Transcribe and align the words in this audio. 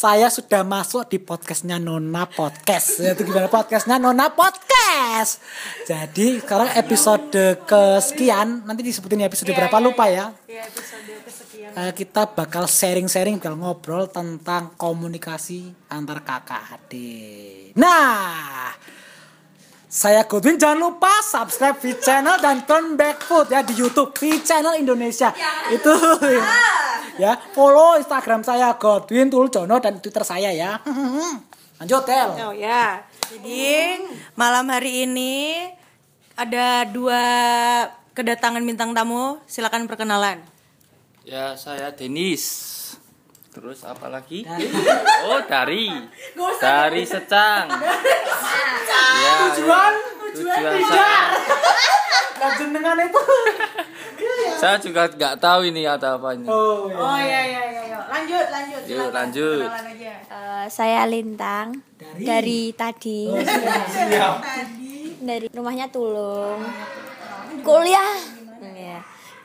saya 0.00 0.32
sudah 0.32 0.64
masuk 0.64 1.12
di 1.12 1.20
podcastnya 1.20 1.76
Nona 1.76 2.24
Podcast. 2.24 3.04
Itu 3.04 3.20
gimana 3.20 3.52
podcastnya 3.52 4.00
Nona 4.00 4.32
Podcast. 4.32 5.44
Jadi 5.84 6.40
sekarang 6.40 6.72
episode 6.72 7.60
kesekian, 7.68 8.64
nanti 8.64 8.80
disebutin 8.80 9.28
episode 9.28 9.52
berapa 9.52 9.76
lupa 9.76 10.08
ya. 10.08 10.32
Iya, 10.48 10.64
episode 10.72 11.04
kesekian. 11.20 11.76
Eh, 11.76 11.92
kita 11.92 12.32
bakal 12.32 12.64
sharing-sharing, 12.64 13.36
bakal 13.44 13.60
ngobrol 13.60 14.08
tentang 14.08 14.72
komunikasi 14.80 15.68
antar 15.92 16.24
kakak 16.24 16.80
adik. 16.80 17.76
Nah, 17.76 18.72
saya 19.90 20.22
Godwin 20.22 20.54
jangan 20.54 20.78
lupa 20.78 21.10
subscribe 21.18 21.74
V 21.82 21.98
channel 21.98 22.38
dan 22.38 22.62
turn 22.62 22.94
back 22.94 23.26
food 23.26 23.50
ya 23.50 23.66
di 23.66 23.74
YouTube 23.74 24.14
V 24.14 24.38
channel 24.38 24.78
Indonesia. 24.78 25.34
Itu 25.66 25.90
ya, 27.18 27.34
follow 27.50 27.98
Instagram 27.98 28.46
saya 28.46 28.78
Godwin 28.78 29.26
Tuljono 29.26 29.82
dan 29.82 29.98
Twitter 29.98 30.22
saya 30.22 30.54
ya. 30.54 30.78
Lanjut 31.82 32.06
Tel. 32.06 32.30
Oh 32.38 32.54
ya. 32.54 33.02
Jadi 33.34 33.98
malam 34.38 34.70
hari 34.70 35.10
ini 35.10 35.58
ada 36.38 36.86
dua 36.86 37.22
kedatangan 38.14 38.62
bintang 38.62 38.94
tamu. 38.94 39.42
Silakan 39.50 39.90
perkenalan. 39.90 40.38
Ya, 41.26 41.58
saya 41.58 41.90
Denis. 41.90 42.78
Terus 43.50 43.82
apa 43.82 44.06
lagi? 44.06 44.46
Oh, 45.26 45.40
dari. 45.44 45.90
Dari 46.62 47.02
Secang. 47.02 47.66
Ya, 49.20 49.32
Tujuan, 49.52 49.92
tujuan 50.32 50.80
saya. 50.86 51.22
Nah, 52.40 52.94
itu. 53.04 53.22
Saya 54.56 54.76
juga 54.80 55.08
nggak 55.12 55.34
tahu 55.40 55.68
ini 55.68 55.84
ada 55.84 56.16
apa 56.16 56.32
ini. 56.36 56.46
Oh, 56.48 56.88
ya. 56.88 56.96
Oh 56.96 57.18
ya 57.20 57.40
ya 57.44 57.62
ya. 57.68 57.82
ya. 57.84 57.98
Lanjut 58.08 58.46
lanjut. 58.48 58.80
Yuk, 58.84 58.88
silakan. 58.88 59.12
lanjut. 59.12 59.66
Eh, 60.30 60.66
saya 60.70 61.02
Lintang 61.08 61.80
Dari? 61.96 62.24
dari, 62.24 62.60
tadi 62.76 63.28
Siap. 63.32 64.36
dari 65.20 65.46
rumahnya 65.52 65.88
Tulung 65.92 66.60
kuliah 67.60 68.14
ya 68.16 68.39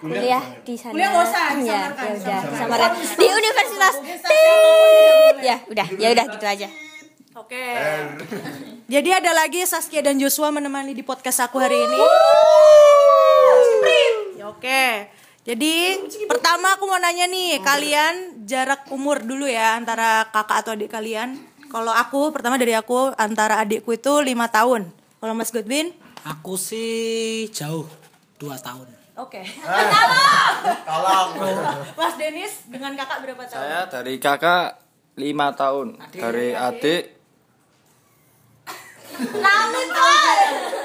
kuliah 0.06 0.44
di 0.61 0.73
sana 0.78 0.94
Kuliah 0.94 1.09
nggak 1.09 1.25
usah, 1.25 1.45
ya 1.45 1.56
disamarkan, 1.56 1.66
ya 1.66 1.80
udah 1.89 2.39
disamarkan. 2.45 2.52
disamarkan 2.52 2.92
di 3.17 3.28
Universitas 3.34 3.94
Tit. 4.03 5.36
ya 5.42 5.56
udah 5.67 5.88
ya 5.97 6.08
udah 6.14 6.25
gitu 6.34 6.45
aja 6.45 6.70
Oke. 7.36 7.67
Jadi 8.95 9.09
ada 9.12 9.36
lagi 9.36 9.59
Saskia 9.67 10.00
dan 10.00 10.16
Joshua 10.16 10.56
menemani 10.56 10.95
di 10.95 11.03
podcast 11.03 11.44
aku 11.44 11.59
hari 11.59 11.75
ini. 11.75 12.00
Ya, 14.39 14.47
Oke. 14.47 15.12
Jadi 15.44 16.00
pertama 16.31 16.80
aku 16.80 16.88
mau 16.88 16.95
nanya 16.95 17.28
nih, 17.28 17.59
kalian 17.59 18.47
jarak 18.47 18.88
umur 18.88 19.19
dulu 19.19 19.52
ya 19.52 19.75
antara 19.75 20.31
kakak 20.31 20.64
atau 20.64 20.80
adik 20.80 20.88
kalian. 20.90 21.36
Kalau 21.67 21.92
aku 21.92 22.31
pertama 22.31 22.56
dari 22.56 22.72
aku 22.72 23.12
antara 23.19 23.59
adikku 23.59 23.92
itu 23.92 24.23
lima 24.23 24.47
tahun. 24.47 24.88
Kalau 25.19 25.34
Mas 25.36 25.52
Godwin? 25.52 25.92
Aku 26.23 26.56
sih 26.56 27.52
jauh 27.52 27.86
dua 28.40 28.56
tahun. 28.58 29.05
Oke. 29.16 29.39
Mas 31.99 32.13
Denis 32.19 32.67
dengan 32.67 32.91
kakak 32.99 33.23
berapa 33.23 33.44
tahun? 33.47 33.63
Saya 33.63 33.80
dari 33.88 34.19
kakak 34.19 34.75
lima 35.16 35.55
tahun, 35.55 35.95
dari 36.11 36.52
adik 36.52 37.16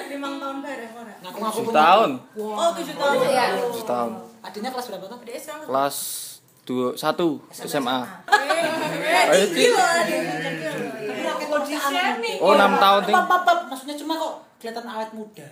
Lima 0.06 0.28
tahun 0.38 0.56
bareng 0.62 0.92
orang. 0.94 1.16
Ngaku-ngaku 1.26 1.58
tujuh 1.58 1.74
tahun, 1.74 2.10
Oh 2.38 2.70
tujuh 2.78 2.94
tahun. 2.94 3.16
tujuh 3.74 3.86
tahun. 3.86 4.12
Adiknya 4.40 4.70
kelas 4.70 4.86
berapa 4.86 5.04
tuh? 5.10 5.18
Adiknya 5.18 5.40
sekarang 5.42 5.66
Kelas 5.66 5.96
dua 6.62 6.88
satu 6.94 7.42
SMA. 7.50 7.98
Eh, 9.30 9.46
dia. 9.50 9.74
nih. 12.22 12.36
Oh, 12.38 12.54
enam 12.54 12.78
tahun 12.78 13.02
pap. 13.10 13.58
Maksudnya 13.66 13.98
cuma 13.98 14.14
kok 14.14 14.34
kelihatan 14.60 14.84
awet 14.84 15.10
muda. 15.16 15.46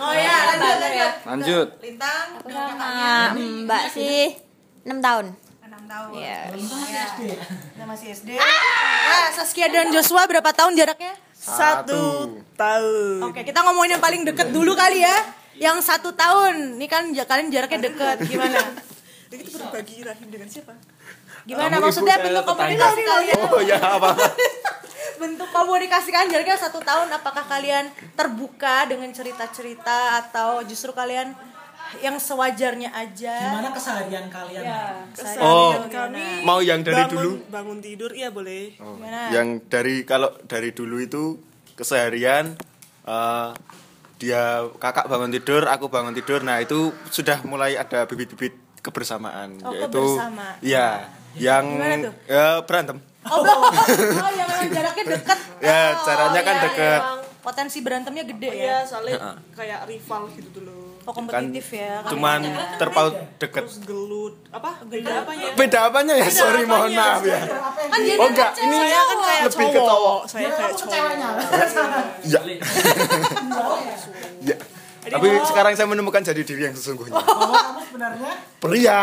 Oh 0.00 0.14
ya, 0.16 0.36
lanjut 0.54 0.76
lanjut. 0.80 1.12
Lanjut. 1.24 1.68
Lintang 1.80 2.26
aku 2.40 2.48
sama 2.48 2.72
kakaknya 2.72 3.16
Mbak 3.64 3.84
sih 3.92 4.36
enam 4.84 5.00
tahun 5.00 5.26
enam 5.70 5.82
tahun. 5.86 6.10
ya 6.18 6.38
Kita 6.50 7.84
masih 7.86 8.06
SD. 8.12 8.28
Ah, 8.36 9.30
Saskia 9.32 9.70
dan 9.70 9.88
Joshua 9.94 10.26
berapa 10.26 10.50
tahun 10.52 10.74
jaraknya? 10.76 11.14
Satu 11.32 12.36
tahun. 12.58 13.32
Oke, 13.32 13.40
kita 13.46 13.64
ngomongin 13.64 13.96
yang 13.96 14.04
paling 14.04 14.22
deket 14.28 14.52
dulu 14.52 14.76
kali 14.76 15.00
ya. 15.00 15.16
Yang 15.56 15.88
satu 15.88 16.12
tahun. 16.12 16.76
Ini 16.76 16.86
kan 16.90 17.08
kalian 17.14 17.48
jaraknya 17.48 17.88
deket. 17.88 18.16
Gimana? 18.28 18.60
Jadi 19.30 19.42
kita 19.46 19.56
berbagi 19.62 20.02
rahim 20.02 20.28
dengan 20.28 20.48
siapa? 20.50 20.74
Gimana 21.42 21.76
maksudnya 21.76 22.16
bentuk 22.16 22.44
komunikasi 22.46 23.00
kalian? 23.02 23.36
Oh 23.46 23.60
ya 23.60 23.78
apa? 23.78 24.10
Bentuk 25.20 25.48
komunikasi 25.50 26.08
kalian 26.08 26.30
jaraknya 26.30 26.56
satu 26.58 26.80
tahun. 26.80 27.08
Apakah 27.10 27.44
kalian 27.44 27.88
terbuka 28.14 28.84
dengan 28.84 29.08
cerita-cerita 29.10 29.98
atau 30.18 30.64
justru 30.64 30.90
kalian 30.90 31.36
yang 31.98 32.16
sewajarnya 32.16 32.88
aja? 32.90 33.36
Gimana 33.50 33.68
keseharian 33.70 34.26
kalian? 34.28 34.62
Ya, 34.62 35.04
Oh, 35.36 35.74
keseharian 35.76 35.88
kami 35.88 36.24
Mau 36.40 36.60
yang 36.60 36.80
dari 36.80 37.02
bangun, 37.02 37.12
dulu? 37.12 37.30
bangun 37.50 37.78
tidur 37.80 38.10
iya 38.10 38.30
boleh 38.30 38.72
Gimana? 38.72 39.28
Yang 39.28 39.48
dari 39.66 39.94
kalau 40.04 40.32
dari 40.44 40.70
dulu 40.70 40.96
itu 40.96 41.36
keseharian 41.74 42.56
eh, 43.04 43.48
dia 44.16 44.42
kakak 44.76 45.04
bangun 45.04 45.28
tidur, 45.30 45.64
aku 45.64 45.88
bangun 45.88 46.12
tidur. 46.12 46.40
Nah, 46.40 46.60
itu 46.60 46.92
sudah 47.08 47.40
mulai 47.42 47.72
ada 47.74 48.04
bibit-bibit 48.04 48.52
kebersamaan 48.80 49.60
Oh, 49.60 49.72
yaitu 49.74 50.00
kebersamaan. 50.00 50.56
ya 50.62 51.08
yang 51.34 51.64
ya, 52.24 52.62
berantem. 52.62 52.98
Oh, 53.22 53.36
oh, 53.36 53.68
oh 53.68 54.30
yang 54.32 54.48
memang 54.48 54.68
jaraknya 54.68 55.04
deket. 55.12 55.38
Ya, 55.60 55.92
Oh, 55.92 56.00
caranya 56.02 56.40
kan 56.40 56.54
iya, 56.54 56.64
deket. 56.64 57.00
iya. 57.04 57.20
Potensi 57.40 57.78
berantemnya 57.80 58.24
gede 58.24 58.48
ya. 58.48 58.56
iya 58.56 58.78
soalnya 58.82 59.16
kayak 59.52 59.84
rival 59.84 60.24
gitu 60.30 60.48
dulu 60.54 60.88
Oh, 61.02 61.12
kompetitif 61.12 61.66
ya. 61.70 62.00
Kan 62.00 62.12
Cuman 62.12 62.40
terpaut 62.76 63.12
deket. 63.36 63.64
terus 63.64 63.80
gelut 63.80 64.36
apa 64.48 64.80
beda 64.84 65.20
apanya 65.20 65.46
Beda 65.52 65.78
apanya 65.86 66.14
ya? 66.14 66.28
Sorry, 66.28 66.64
mohon 66.64 66.88
apanya? 66.88 67.00
maaf 67.12 67.22
ya. 67.22 67.40
Kan 67.82 67.98
jadi 67.98 68.16
Oh 68.16 68.28
enggak, 68.28 68.52
ini 68.58 68.76
saya 68.78 69.00
kan 69.02 69.18
kayak 69.18 69.42
lebih 69.42 69.66
ke 69.66 69.72
cowok 69.74 69.88
cowok. 69.90 70.20
saya 70.24 70.48
kayak 70.50 70.72
cowok 70.72 70.96
Ya. 72.24 72.40
ya. 74.46 74.56
Tapi 75.00 75.28
sekarang 75.48 75.72
saya 75.72 75.88
menemukan 75.88 76.20
jadi 76.20 76.42
diri 76.44 76.68
yang 76.68 76.76
sesungguhnya. 76.76 77.16
Bahwa 77.16 77.56
kamu 77.56 77.80
sebenarnya 77.88 78.30
Pria. 78.60 78.98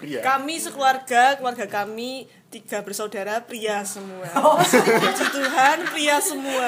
Pria. 0.00 0.24
kami 0.24 0.56
sekeluarga 0.56 1.36
keluarga 1.36 1.68
kami 1.68 2.24
tiga 2.48 2.80
bersaudara 2.80 3.38
pria 3.40 3.84
semua 3.84 4.24
puji 4.72 5.24
Tuhan 5.28 5.76
pria 5.86 6.16
semua 6.18 6.66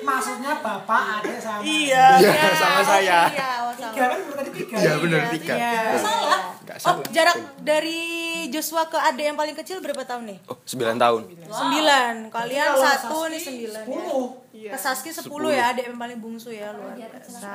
maksudnya 0.00 0.58
bapak, 0.58 1.22
adik 1.22 1.38
sama. 1.38 1.62
iya 1.62 2.18
Iya, 2.18 2.50
sama 2.52 2.80
saya. 2.82 3.18
Iya, 3.28 3.48
oh, 3.62 3.72
sama. 3.72 3.92
Tiga 3.92 4.04
kan 4.06 4.20
berarti 4.26 4.50
tiga. 4.50 4.74
Iya 4.74 4.92
benar 4.96 5.20
tiga. 5.30 5.54
Iya. 5.54 5.72
Salah. 5.96 6.40
Enggak 6.56 6.76
Oh, 6.80 6.96
jarak 7.10 7.36
dari 7.60 8.00
Joshua 8.48 8.84
ke 8.86 8.96
adik 8.96 9.24
yang 9.26 9.38
paling 9.38 9.52
kecil 9.54 9.78
berapa 9.78 10.02
tahun 10.02 10.24
nih? 10.26 10.38
Oh, 10.46 10.56
9 10.58 10.96
tahun. 10.96 11.20
Sembilan. 11.46 12.14
Kalian 12.28 12.68
Kalau 12.70 12.84
satu 12.86 13.18
nih 13.28 13.40
sembilan. 13.40 13.82
ya. 13.82 13.86
Sepuluh. 13.86 14.24
Iya. 14.50 14.70
Ke 14.72 14.78
Saski 14.78 15.10
sepuluh 15.10 15.50
ya, 15.50 15.64
adik 15.70 15.84
yang 15.86 15.98
paling 15.98 16.18
bungsu 16.18 16.48
ya 16.50 16.72
luar 16.72 16.96
Iya, 16.96 17.06
biasa. 17.08 17.50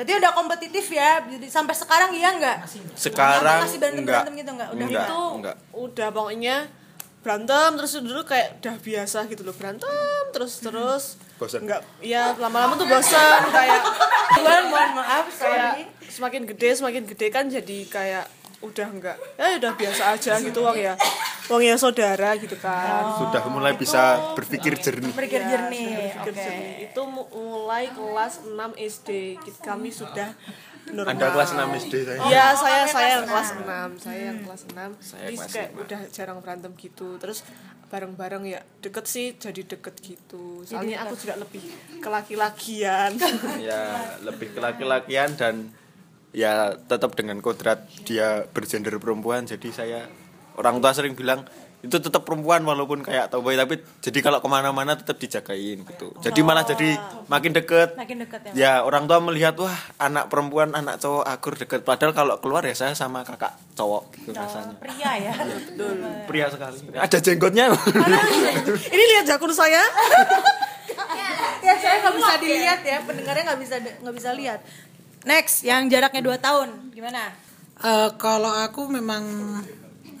Berarti 0.00 0.16
udah 0.16 0.32
kompetitif 0.32 0.86
ya, 0.88 1.20
jadi 1.22 1.44
sampai 1.44 1.76
sekarang 1.76 2.16
iya 2.16 2.32
nggak? 2.32 2.56
Sekarang 2.96 3.60
masih 3.60 3.76
berantem 3.76 4.00
enggak. 4.00 4.24
berantem 4.24 4.34
gitu 4.34 4.50
nggak? 4.50 4.68
Udah 4.72 4.80
Enggak, 4.82 5.04
itu 5.04 5.20
enggak. 5.36 5.56
udah 5.70 6.08
pokoknya 6.08 6.56
berantem 7.20 7.70
terus 7.76 7.92
dulu 7.94 8.22
kayak 8.24 8.48
udah 8.56 8.76
biasa 8.80 9.28
gitu 9.28 9.42
loh 9.42 9.52
berantem 9.52 9.92
terus 10.32 10.56
terus 10.56 11.04
Bosan. 11.36 11.68
enggak 11.68 11.84
ya 12.00 12.32
lama-lama 12.34 12.72
tuh 12.74 12.88
bosan 12.88 13.44
kayak 13.46 13.80
Tuhan 14.34 14.62
mohon 14.66 14.90
maaf 14.96 15.28
kayak 15.28 15.84
sorry. 15.84 16.08
semakin 16.08 16.48
gede 16.48 16.68
semakin 16.74 17.02
gede 17.04 17.28
kan 17.28 17.44
jadi 17.44 17.78
kayak 17.86 18.24
udah 18.62 18.88
enggak 18.88 19.16
ya 19.36 19.52
udah 19.54 19.72
biasa 19.74 20.16
aja 20.16 20.32
gitu 20.40 20.64
wong 20.64 20.80
ya 20.80 20.96
wong 21.50 21.60
ya 21.60 21.74
saudara 21.74 22.38
gitu 22.38 22.54
kan 22.56 23.18
Sudah 23.18 23.42
mulai 23.46 23.74
bisa 23.74 24.32
berpikir 24.32 24.78
jernih. 24.78 25.10
Berpikir 25.10 25.42
jernih. 25.42 26.14
Pikir 26.14 26.30
Oke. 26.30 26.38
jernih. 26.38 26.74
itu 26.86 27.00
mu- 27.04 27.26
mulai 27.28 27.90
kelas 27.90 28.46
6 28.46 28.54
SD 28.78 29.10
kami 29.60 29.90
sudah 29.90 30.30
normal 30.88 31.10
Anda 31.12 31.26
kelas 31.28 31.50
6 31.52 31.80
SD 31.82 31.94
saya. 32.00 32.18
Iya, 32.24 32.46
saya 32.54 32.82
saya 32.86 33.08
yang 33.12 33.26
kelas 33.26 33.48
6, 33.52 33.90
saya 33.98 34.20
yang 34.32 34.38
kelas 34.40 34.62
6. 34.64 34.90
Jadi 34.96 35.34
kelas 35.36 35.50
kayak 35.50 35.70
udah 35.76 36.00
jarang 36.08 36.38
berantem 36.38 36.72
gitu. 36.76 37.18
Terus 37.18 37.42
bareng-bareng 37.90 38.46
ya 38.46 38.62
deket 38.78 39.04
sih 39.04 39.34
jadi 39.34 39.66
deket 39.66 39.98
gitu. 39.98 40.62
Soalnya 40.62 41.02
aku 41.02 41.18
juga 41.18 41.34
lebih 41.36 41.62
ke 41.98 42.08
laki-lakian. 42.08 43.18
Ya, 43.60 44.14
lebih 44.22 44.54
ke 44.54 44.62
laki-lakian 44.62 45.34
dan 45.34 45.74
ya 46.30 46.78
tetap 46.78 47.18
dengan 47.18 47.42
kodrat 47.42 47.82
dia 48.06 48.46
bergender 48.54 48.94
perempuan 49.02 49.42
jadi 49.44 49.68
saya 49.74 50.00
orang 50.60 50.76
tua 50.84 50.92
sering 50.92 51.16
bilang 51.16 51.42
itu 51.80 51.96
tetap 51.96 52.28
perempuan 52.28 52.60
walaupun 52.60 53.00
kayak 53.00 53.32
tomboy 53.32 53.56
tapi 53.56 53.80
jadi 54.04 54.20
kalau 54.20 54.44
ke 54.44 54.48
mana-mana 54.52 55.00
tetap 55.00 55.16
dijagain 55.16 55.80
gitu 55.80 56.12
jadi 56.20 56.40
malah 56.44 56.60
jadi 56.68 57.00
makin 57.24 57.56
deket 57.56 57.96
Makin 57.96 58.20
deket 58.20 58.40
ya. 58.52 58.52
ya 58.52 58.72
orang 58.84 59.08
tua 59.08 59.16
melihat 59.24 59.56
wah 59.56 59.72
anak 59.96 60.28
perempuan 60.28 60.76
anak 60.76 61.00
cowok 61.00 61.24
akur 61.24 61.56
deket 61.56 61.80
padahal 61.80 62.12
kalau 62.12 62.36
keluar 62.36 62.60
ya 62.68 62.76
saya 62.76 62.92
sama 62.92 63.24
kakak 63.24 63.56
cowok 63.80 64.12
gitu 64.12 64.36
rasanya 64.36 64.76
Pria 64.76 65.10
ya. 65.24 65.32
pria 66.28 66.46
sekali 66.52 66.76
ada 66.92 67.16
jenggotnya 67.16 67.72
Ini 68.92 69.04
lihat 69.16 69.24
jakun 69.24 69.52
saya. 69.56 69.80
ya 71.66 71.74
saya 71.80 71.96
nggak 72.04 72.16
bisa 72.16 72.34
dilihat 72.40 72.80
ya, 72.84 72.98
pendengarnya 73.04 73.42
nggak 73.52 73.60
bisa 73.60 73.74
nggak 73.80 74.14
bisa 74.16 74.30
lihat. 74.36 74.60
Next, 75.24 75.62
yang 75.64 75.88
jaraknya 75.92 76.24
2 76.24 76.40
tahun, 76.40 76.68
gimana? 76.96 77.32
Eh, 77.80 78.08
kalau 78.16 78.52
aku 78.52 78.88
memang 78.88 79.24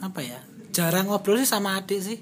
apa 0.00 0.20
ya 0.24 0.40
jarang 0.70 1.10
ngobrol 1.10 1.36
sih 1.36 1.48
sama 1.48 1.76
adik 1.76 2.00
sih. 2.00 2.18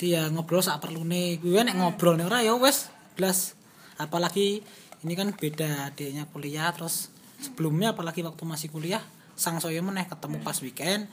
Dia 0.00 0.26
ngobrol 0.30 0.62
sak 0.62 0.82
perlu 0.82 1.06
nih 1.06 1.38
gue 1.38 1.60
nek 1.60 1.76
ngobrol 1.78 2.18
nih 2.18 2.26
ora 2.26 2.42
ya 2.42 2.54
wes 2.58 2.90
belas 3.14 3.54
apalagi 3.98 4.62
ini 5.06 5.14
kan 5.14 5.30
beda 5.36 5.92
adiknya 5.92 6.26
kuliah 6.32 6.72
terus 6.74 7.12
sebelumnya 7.38 7.92
apalagi 7.94 8.24
waktu 8.24 8.42
masih 8.42 8.68
kuliah 8.72 9.02
sang 9.34 9.58
soyo 9.58 9.82
meneh 9.82 10.06
ketemu 10.06 10.40
pas 10.42 10.56
weekend. 10.62 11.06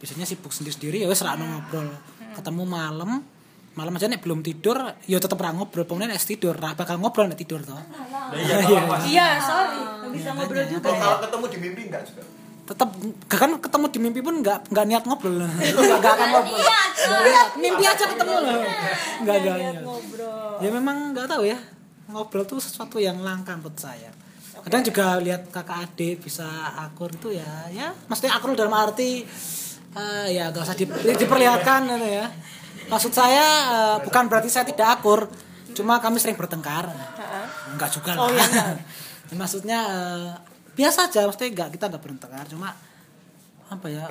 Biasanya 0.00 0.28
sibuk 0.28 0.52
sendiri 0.52 0.74
sendiri 0.76 0.96
ya 1.04 1.08
wes 1.08 1.20
ra 1.24 1.36
ono 1.36 1.44
ngobrol. 1.48 1.88
Ketemu 2.36 2.62
malam 2.68 3.10
malam 3.74 3.90
aja 3.98 4.06
nek 4.06 4.22
belum 4.22 4.46
tidur 4.46 4.78
ya 5.08 5.18
tetep 5.18 5.40
ra 5.40 5.50
ngobrol. 5.50 5.84
Pokoknya 5.88 6.14
nek 6.14 6.20
tidur 6.22 6.54
ra 6.54 6.76
bakal 6.78 7.00
ngobrol 7.00 7.26
nek 7.26 7.40
tidur 7.40 7.60
toh. 7.64 7.76
Iya, 9.04 9.36
sorry, 9.38 9.78
nggak 9.78 10.10
bisa 10.16 10.28
ngobrol 10.32 10.64
juga. 10.66 10.88
kalau 10.90 11.18
ketemu 11.22 11.44
di 11.44 11.58
mimpi 11.60 11.82
enggak 11.92 12.02
juga 12.08 12.22
tetap 12.64 12.88
kan 13.28 13.50
ketemu 13.60 13.86
di 13.92 13.98
mimpi 14.00 14.20
pun 14.24 14.40
nggak 14.40 14.72
nggak 14.72 14.86
niat 14.88 15.04
ngobrol. 15.04 15.36
Nggak 15.44 15.98
nggak 16.00 16.12
akan 16.16 16.28
ngobrol. 16.32 16.60
Nggak 16.60 17.22
niat. 17.28 17.48
mimpi 17.60 17.84
aja 17.84 18.04
ketemu. 18.08 18.32
Loh 18.40 18.60
nggak 19.24 19.36
nggak 19.44 19.56
niat. 19.60 19.74
Ya 20.64 20.68
memang 20.72 21.12
nggak 21.12 21.26
tahu 21.28 21.44
ya. 21.44 21.58
Ngobrol 22.08 22.44
tuh 22.48 22.60
sesuatu 22.60 22.96
yang 22.96 23.20
langka 23.20 23.52
menurut 23.56 23.76
saya. 23.76 24.10
Kadang 24.64 24.80
juga 24.80 25.20
lihat 25.20 25.52
kakak 25.52 25.92
adik 25.92 26.24
bisa 26.24 26.48
akur 26.80 27.12
itu 27.12 27.36
ya. 27.36 27.68
Ya 27.68 27.92
maksudnya 28.08 28.32
akur 28.32 28.56
dalam 28.56 28.72
arti 28.72 29.28
eh, 29.94 30.26
ya 30.32 30.48
gak 30.50 30.64
usah 30.64 30.76
di- 30.76 30.88
diperlihatkan 31.20 31.84
gitu 31.84 32.08
ya. 32.08 32.26
Maksud 32.88 33.12
saya 33.12 33.46
eh, 33.68 33.96
bukan 34.08 34.24
berarti 34.32 34.48
saya 34.48 34.64
tidak 34.64 35.00
akur. 35.00 35.28
Cuma 35.76 36.00
kami 36.00 36.16
sering 36.16 36.40
bertengkar. 36.40 36.88
Enggak 37.76 37.92
juga 37.92 38.16
lah. 38.16 38.24
maksudnya 39.40 39.80
eh, 39.84 40.53
biasa 40.74 41.10
aja 41.10 41.26
maksudnya 41.26 41.50
enggak 41.54 41.68
kita 41.78 41.84
enggak 41.90 42.02
bertengkar 42.02 42.46
cuma 42.50 42.74
apa 43.70 43.86
ya 43.88 44.06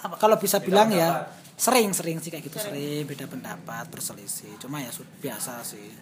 apa, 0.00 0.14
kalau 0.16 0.40
bisa 0.40 0.62
bilang 0.64 0.88
ya 0.88 1.28
sering 1.60 1.92
sering 1.92 2.16
sih 2.24 2.32
kayak 2.32 2.48
gitu 2.48 2.56
sering. 2.56 3.04
beda 3.04 3.28
pendapat 3.28 3.84
berselisih 3.92 4.56
cuma 4.56 4.80
ya 4.80 4.88
biasa 5.20 5.60
sih. 5.60 5.92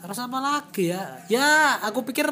Terus 0.00 0.18
apa 0.20 0.38
lagi 0.40 0.92
ya? 0.92 1.24
Ya 1.28 1.80
aku 1.80 2.04
pikir 2.04 2.28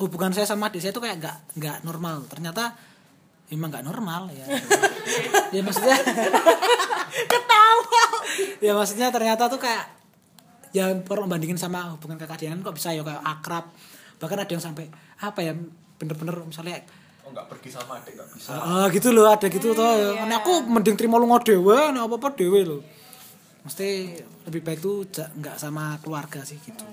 hubungan 0.00 0.32
saya 0.32 0.44
sama 0.44 0.68
adik 0.68 0.84
saya 0.84 0.92
itu 0.92 1.00
kayak 1.00 1.16
nggak 1.20 1.36
nggak 1.56 1.76
normal. 1.88 2.24
Ternyata 2.28 2.76
emang 3.48 3.72
nggak 3.72 3.86
normal 3.88 4.32
ya. 4.32 4.44
Ya 5.56 5.64
maksudnya 5.64 5.96
ketawa. 7.32 8.04
Ya 8.60 8.72
maksudnya 8.76 9.08
ternyata 9.08 9.48
tuh 9.48 9.56
kayak 9.56 9.88
ya 10.76 10.92
kalau 11.08 11.24
bandingin 11.24 11.56
sama 11.56 11.96
hubungan 11.96 12.20
kakak 12.20 12.44
kan 12.44 12.60
kok 12.60 12.76
bisa 12.76 12.92
ya 12.92 13.00
kayak 13.00 13.24
akrab 13.24 13.72
bahkan 14.18 14.38
ada 14.38 14.50
yang 14.50 14.62
sampai 14.62 14.90
apa 15.22 15.40
ya 15.42 15.54
bener-bener 15.98 16.36
misalnya 16.46 16.82
oh 17.26 17.30
enggak 17.30 17.46
pergi 17.50 17.68
sama 17.74 17.98
adik 18.02 18.14
enggak 18.18 18.30
bisa 18.34 18.50
ah 18.54 18.86
gitu 18.90 19.08
loh 19.14 19.26
ada 19.30 19.46
gitu 19.46 19.74
toh 19.74 19.90
Nek 20.26 20.38
aku 20.42 20.66
mending 20.66 20.94
terima 20.98 21.18
lu 21.18 21.30
dewe 21.42 21.94
nek 21.94 22.02
apa 22.06 22.14
apa 22.18 22.28
dewe 22.34 22.60
loh 22.66 22.80
mesti 23.66 24.18
lebih 24.46 24.62
baik 24.64 24.78
tuh 24.82 25.06
nggak 25.12 25.56
sama 25.58 25.98
keluarga 26.02 26.42
sih 26.46 26.58
gitu 26.62 26.84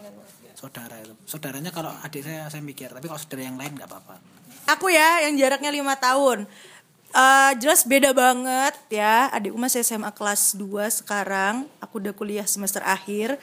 saudara 0.55 0.97
itu 0.97 1.13
saudaranya 1.27 1.69
kalau 1.69 1.93
adik 2.01 2.25
saya 2.25 2.49
saya 2.49 2.63
mikir 2.63 2.89
tapi 2.89 3.05
kalau 3.05 3.21
saudara 3.21 3.43
yang 3.45 3.59
lain 3.59 3.75
nggak 3.75 3.89
apa-apa 3.91 4.35
Aku 4.65 4.89
ya 4.89 5.21
yang 5.29 5.37
jaraknya 5.37 5.69
lima 5.69 5.93
tahun. 5.93 6.49
Eh, 7.15 7.51
jelas 7.61 7.85
beda 7.85 8.17
banget 8.17 8.73
ya. 8.89 9.29
Adikku 9.29 9.61
masih 9.61 9.85
SMA 9.85 10.09
kelas 10.09 10.57
2 10.57 10.89
sekarang. 10.89 11.69
Aku 11.77 12.01
udah 12.01 12.11
kuliah 12.17 12.49
semester 12.49 12.81
akhir. 12.81 13.37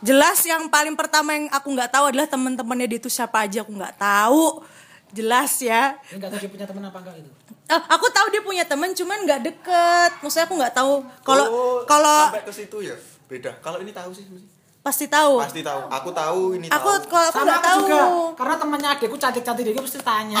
Jelas 0.00 0.40
yang 0.42 0.66
paling 0.66 0.94
pertama 0.94 1.30
yang 1.30 1.46
aku 1.48 1.68
nggak 1.68 1.90
tahu 1.90 2.04
adalah 2.06 2.24
teman-temannya 2.24 2.86
dia 2.86 2.98
itu 2.98 3.08
siapa 3.08 3.42
aja 3.42 3.60
aku 3.60 3.70
nggak 3.70 3.96
tahu. 3.96 4.64
Jelas 5.10 5.58
ya. 5.58 5.98
nggak 6.08 6.28
tahu 6.28 6.38
dia 6.38 6.50
punya 6.50 6.66
teman 6.66 6.82
apa 6.84 6.98
enggak 6.98 7.16
itu 7.18 7.30
Eh, 7.66 7.78
aku 7.86 8.06
tahu 8.08 8.26
dia 8.28 8.40
punya 8.40 8.64
teman 8.64 8.90
cuman 8.90 9.18
nggak 9.22 9.40
deket. 9.44 10.10
Maksudnya 10.18 10.44
aku 10.44 10.54
nggak 10.56 10.72
tahu 10.72 10.92
kalau 11.20 11.44
Oh, 11.46 11.78
kalau 11.84 12.26
sampai 12.26 12.42
ke 12.42 12.52
situ 12.52 12.76
ya 12.80 12.96
beda 13.26 13.54
kalau 13.58 13.78
ini 13.78 13.90
tahu 13.90 14.10
sih 14.10 14.26
mesti. 14.26 14.58
pasti 14.80 15.06
tahu. 15.06 15.38
pasti 15.38 15.60
tahu 15.60 15.86
aku 15.86 16.08
tahu 16.10 16.42
ini 16.56 16.66
Aku 16.68 16.88
tahu 16.90 17.06
kalau 17.06 17.26
aku 17.26 17.36
sama 17.36 17.46
nggak 17.46 17.60
aku 17.60 17.68
tahu. 17.68 17.84
juga 17.84 18.00
karena 18.34 18.54
temannya 18.56 18.88
adikku 18.90 19.16
cantik-cantik 19.16 19.64
dia 19.66 19.76
mesti 19.78 20.00
tanya 20.00 20.40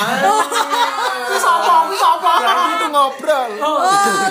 Berarti 2.40 2.70
itu 2.72 2.86
ngobrol 2.88 3.50
Oh 3.60 3.78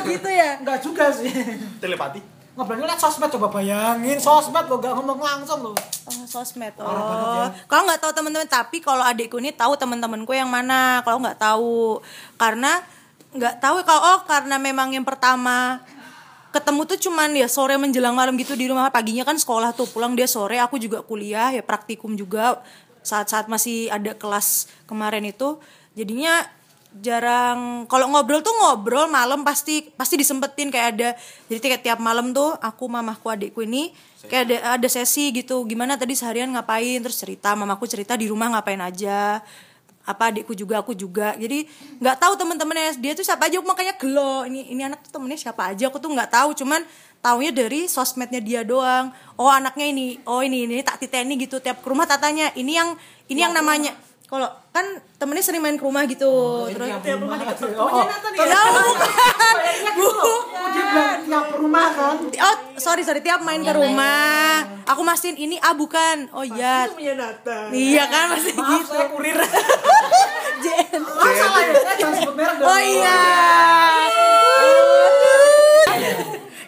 gitu 0.04 0.30
ya. 0.30 0.58
enggak 0.58 0.80
juga 0.82 1.06
sih 1.10 1.30
telepati 1.78 2.20
ngobrolnya 2.60 2.92
liat 2.92 3.00
sosmed 3.00 3.32
coba 3.32 3.48
bayangin. 3.56 4.20
Sosmed 4.20 4.68
lo 4.68 4.84
gak 4.84 4.92
ngomong 5.00 5.24
langsung 5.24 5.64
lo 5.64 5.74
Oh, 6.10 6.26
sosmed. 6.26 6.74
Oh. 6.82 7.48
Kalau 7.70 7.84
nggak 7.86 8.02
tahu 8.02 8.12
teman-teman, 8.18 8.50
tapi 8.50 8.82
kalau 8.82 9.06
adikku 9.06 9.38
ini 9.38 9.54
tahu 9.54 9.78
teman-temanku 9.78 10.34
yang 10.34 10.50
mana. 10.50 11.06
Kalau 11.06 11.22
nggak 11.22 11.38
tahu, 11.38 12.02
karena 12.36 12.82
nggak 13.30 13.62
tahu 13.62 13.86
kalau 13.86 14.02
oh 14.18 14.20
karena 14.26 14.58
memang 14.58 14.90
yang 14.90 15.06
pertama 15.06 15.86
ketemu 16.50 16.82
tuh 16.90 16.98
cuman 16.98 17.30
ya 17.38 17.46
sore 17.46 17.78
menjelang 17.78 18.18
malam 18.18 18.34
gitu 18.42 18.58
di 18.58 18.66
rumah. 18.66 18.90
Paginya 18.90 19.22
kan 19.22 19.38
sekolah 19.38 19.72
tuh. 19.78 19.86
Pulang 19.86 20.18
dia 20.18 20.26
sore 20.26 20.58
aku 20.58 20.82
juga 20.82 21.06
kuliah 21.06 21.54
ya 21.54 21.62
praktikum 21.62 22.18
juga. 22.18 22.60
Saat-saat 23.06 23.46
masih 23.46 23.94
ada 23.94 24.18
kelas 24.18 24.66
kemarin 24.90 25.30
itu. 25.30 25.62
Jadinya 25.94 26.42
jarang 26.98 27.86
kalau 27.86 28.10
ngobrol 28.10 28.42
tuh 28.42 28.50
ngobrol 28.50 29.06
malam 29.14 29.46
pasti 29.46 29.94
pasti 29.94 30.18
disempetin 30.18 30.74
kayak 30.74 30.88
ada 30.98 31.10
jadi 31.46 31.60
kayak 31.62 31.82
tiap 31.86 32.00
malam 32.02 32.34
tuh 32.34 32.58
aku 32.58 32.90
mamahku 32.90 33.30
adikku 33.30 33.62
ini 33.62 33.94
kayak 34.26 34.44
ada 34.50 34.58
ada 34.82 34.88
sesi 34.90 35.30
gitu 35.30 35.62
gimana 35.70 36.02
tadi 36.02 36.18
seharian 36.18 36.50
ngapain 36.50 36.98
terus 37.06 37.22
cerita 37.22 37.54
mamaku 37.54 37.86
cerita 37.86 38.18
di 38.18 38.26
rumah 38.26 38.50
ngapain 38.58 38.82
aja 38.82 39.38
apa 40.10 40.34
adikku 40.34 40.58
juga 40.58 40.82
aku 40.82 40.98
juga 40.98 41.38
jadi 41.38 41.70
nggak 42.02 42.18
tahu 42.18 42.34
teman-temannya 42.42 42.98
dia 42.98 43.14
tuh 43.14 43.22
siapa 43.22 43.46
aja 43.46 43.62
makanya 43.62 43.94
gelo 43.94 44.42
ini 44.50 44.74
ini 44.74 44.82
anak 44.90 45.06
tuh 45.06 45.22
temennya 45.22 45.38
siapa 45.38 45.70
aja 45.70 45.94
aku 45.94 46.02
tuh 46.02 46.10
nggak 46.10 46.34
tahu 46.34 46.58
cuman 46.58 46.82
taunya 47.22 47.54
dari 47.54 47.86
sosmednya 47.86 48.42
dia 48.42 48.62
doang 48.66 49.14
oh 49.38 49.46
anaknya 49.46 49.86
ini 49.94 50.18
oh 50.26 50.42
ini 50.42 50.66
ini 50.66 50.82
tak 50.82 51.06
titeni 51.06 51.38
gitu 51.38 51.62
tiap 51.62 51.86
ke 51.86 51.88
rumah 51.88 52.10
tatanya 52.10 52.50
ini 52.58 52.74
yang 52.74 52.98
ini 53.30 53.46
yang 53.46 53.54
namanya 53.54 53.94
kalau 54.30 54.46
kan 54.70 54.86
temennya 55.18 55.42
sering 55.42 55.58
main 55.58 55.74
ke 55.74 55.82
rumah 55.82 56.06
gitu 56.06 56.30
terus 56.70 56.86
tiap 57.02 57.18
rumah 57.18 57.42
gitu 57.42 57.66
Oh, 57.74 57.90
bukan. 57.90 58.06
Bukan. 59.92 60.42
dia 60.70 60.84
bilang 60.86 61.18
tiap 61.20 61.48
rumah 61.52 61.88
kan 61.90 62.16
Oh, 62.40 62.56
sorry 62.78 63.02
sorry 63.02 63.20
tiap 63.20 63.42
main 63.42 63.60
ke 63.60 63.74
rumah. 63.74 64.62
Aku 64.86 65.02
mastiin 65.02 65.34
ini 65.34 65.58
ah 65.58 65.74
bukan. 65.74 66.30
Oh 66.30 66.42
iya. 66.42 66.86
punya 66.90 67.14
Nathan 67.16 67.70
Iya 67.70 68.04
kan 68.06 68.26
masih 68.32 68.54
maaf 68.56 68.70
gitu. 68.80 68.92
saya 68.92 69.06
kurir 69.08 69.38
Jen. 70.64 71.02
maaf 71.02 71.34
salah 71.36 71.62
ya 71.64 71.74
saya 71.76 72.14
sebut 72.16 72.34
merek 72.36 72.62
Oh 72.62 72.80
iya. 72.80 73.20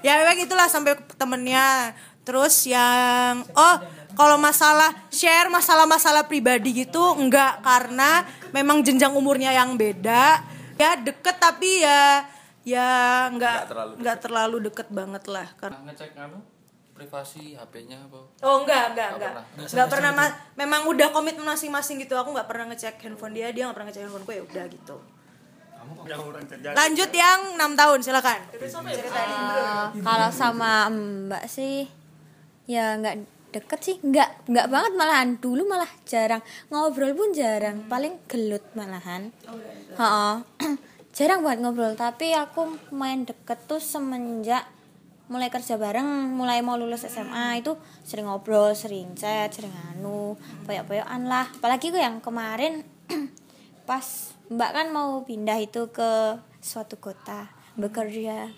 ya 0.01 0.11
memang 0.17 0.37
itulah 0.39 0.65
sampai 0.65 0.97
temennya. 1.13 1.93
Terus 2.21 2.53
yang 2.65 3.41
oh 3.51 3.75
kalau 4.13 4.37
masalah 4.37 4.91
share 5.09 5.47
masalah-masalah 5.47 6.25
pribadi 6.25 6.83
gitu 6.85 7.15
enggak 7.15 7.61
karena 7.61 8.23
memang 8.51 8.81
jenjang 8.81 9.13
umurnya 9.13 9.51
yang 9.51 9.75
beda. 9.75 10.41
Ya 10.75 10.97
deket 10.97 11.37
tapi 11.37 11.83
ya 11.83 12.25
ya 12.61 12.89
enggak 13.29 13.69
enggak 13.97 14.17
terlalu 14.21 14.57
deket 14.69 14.87
banget 14.89 15.23
lah. 15.29 15.47
Karena 15.57 15.77
ngecek 15.87 16.17
anu 16.17 16.39
privasi 16.91 17.57
HP-nya 17.57 17.97
apa 17.97 18.19
Oh 18.45 18.61
enggak, 18.61 18.93
enggak, 18.93 19.09
enggak. 19.17 19.33
pernah. 19.33 19.65
Enggak 19.65 19.87
pernah, 19.89 20.11
ma- 20.13 20.35
memang 20.53 20.81
udah 20.85 21.09
komitmen 21.09 21.49
masing-masing 21.49 21.97
gitu. 21.97 22.13
Aku 22.13 22.29
enggak 22.29 22.45
pernah 22.45 22.69
ngecek 22.69 23.01
handphone 23.01 23.33
dia, 23.33 23.49
dia 23.49 23.65
enggak 23.65 23.81
pernah 23.81 23.87
ngecek 23.89 24.01
handphoneku 24.05 24.31
ya 24.37 24.43
udah 24.45 24.65
gitu. 24.69 24.97
Lanjut 26.77 27.09
yang 27.09 27.39
6 27.57 27.73
tahun, 27.73 27.99
silakan. 28.05 28.39
Eh, 28.53 28.69
kalau 29.97 30.29
sama 30.29 30.87
Mbak 30.93 31.43
sih 31.49 31.89
ya 32.69 32.95
nggak 33.01 33.15
deket 33.51 33.79
sih. 33.83 33.95
Nggak 33.99 34.47
nggak 34.47 34.67
banget 34.71 34.91
malahan. 34.95 35.29
Dulu 35.37 35.67
malah 35.67 35.91
jarang. 36.07 36.41
Ngobrol 36.71 37.13
pun 37.13 37.35
jarang. 37.35 37.85
Paling 37.85 38.23
gelut 38.25 38.63
malahan. 38.73 39.35
Heeh. 39.99 40.35
jarang 41.17 41.43
banget 41.43 41.59
ngobrol. 41.63 41.93
Tapi 41.99 42.31
aku 42.33 42.79
main 42.95 43.27
deket 43.27 43.67
tuh 43.67 43.83
semenjak 43.83 44.63
mulai 45.27 45.51
kerja 45.51 45.75
bareng. 45.75 46.33
Mulai 46.33 46.63
mau 46.63 46.79
lulus 46.79 47.07
SMA 47.07 47.59
itu 47.59 47.75
sering 48.07 48.31
ngobrol 48.31 48.71
sering 48.75 49.15
chat 49.15 49.51
sering 49.51 49.75
anu 49.91 50.39
poyok-poyokan 50.65 51.27
lah. 51.27 51.47
Apalagi 51.59 51.91
gue 51.91 52.01
yang 52.01 52.23
kemarin 52.23 52.87
pas 53.89 54.03
mbak 54.51 54.71
kan 54.71 54.87
mau 54.91 55.23
pindah 55.23 55.59
itu 55.63 55.87
ke 55.95 56.39
suatu 56.59 56.99
kota 56.99 57.47
bekerja 57.79 58.51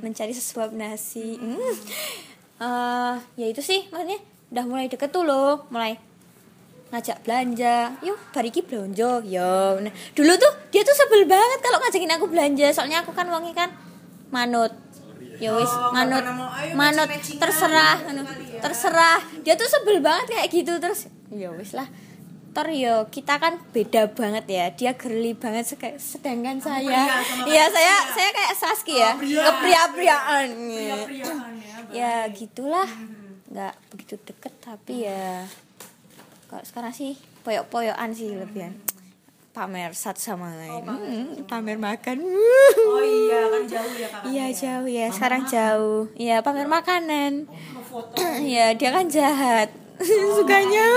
mencari 0.00 0.32
sesuap 0.36 0.72
nasi. 0.76 1.36
Hmm. 1.40 1.60
Eh, 2.54 3.14
ya 3.34 3.46
itu 3.50 3.58
sih 3.58 3.90
maksudnya 3.90 4.20
udah 4.54 4.64
mulai 4.70 4.86
deket 4.86 5.10
tuh 5.10 5.26
loh 5.26 5.66
mulai 5.74 5.98
ngajak 6.94 7.26
belanja. 7.26 7.98
Yuk 8.06 8.14
bariki 8.30 8.62
belanja 8.62 9.18
yo 9.26 9.82
nah, 9.82 9.90
dulu 10.14 10.32
tuh 10.38 10.52
dia 10.70 10.86
tuh 10.86 10.94
sebel 10.94 11.26
banget 11.26 11.58
kalau 11.58 11.82
ngajakin 11.82 12.14
aku 12.14 12.30
belanja. 12.30 12.70
Soalnya 12.70 13.02
aku 13.02 13.10
kan 13.10 13.26
wongi 13.26 13.50
kan 13.50 13.74
manut. 14.30 14.70
Ya 15.42 15.50
wis 15.58 15.66
manut 15.90 16.22
manut 16.78 17.10
terserah 17.42 17.98
anu, 18.06 18.22
terserah. 18.62 19.18
Dia 19.42 19.58
tuh 19.58 19.66
sebel 19.66 19.98
banget 19.98 20.38
kayak 20.38 20.46
gitu 20.54 20.78
terus. 20.78 21.10
Ya 21.34 21.50
wis 21.50 21.74
lah. 21.74 21.90
Ter 22.54 22.70
yo 22.70 23.10
kita 23.10 23.42
kan 23.42 23.58
beda 23.74 24.14
banget 24.14 24.46
ya. 24.46 24.70
Dia 24.70 24.94
girly 24.94 25.34
banget 25.34 25.66
sedangkan 25.98 26.62
saya 26.62 27.26
iya 27.50 27.66
saya 27.66 27.96
saya 28.14 28.30
kayak 28.30 28.54
Saski 28.54 28.94
ya 29.02 29.18
kepria-priaan. 29.18 30.46
Ya 31.90 32.30
gitulah 32.30 32.86
nggak 33.54 33.74
begitu 33.94 34.18
deket 34.26 34.50
tapi 34.58 35.06
ya 35.06 35.46
kalau 36.50 36.64
sekarang 36.66 36.90
sih 36.90 37.14
poyok-poyokan 37.46 38.10
sih 38.10 38.34
lebihan 38.34 38.74
pamer 39.54 39.94
satu 39.94 40.18
sama 40.18 40.50
lain. 40.58 40.82
Hmm, 40.82 41.46
pamer 41.46 41.78
makan. 41.78 42.26
Oh 42.90 42.98
iya 42.98 43.46
kan 43.46 43.62
jauh 43.70 43.94
ya 43.94 44.08
kakak. 44.10 44.26
iya 44.34 44.46
jauh 44.50 44.88
ya. 44.90 45.06
Sekarang 45.14 45.46
jauh. 45.46 46.10
Iya 46.18 46.42
pamer 46.42 46.66
makanan. 46.66 47.46
Iya 48.42 48.74
dia 48.74 48.90
kan 48.90 49.06
jahat. 49.06 49.70
Sukanya. 50.34 50.90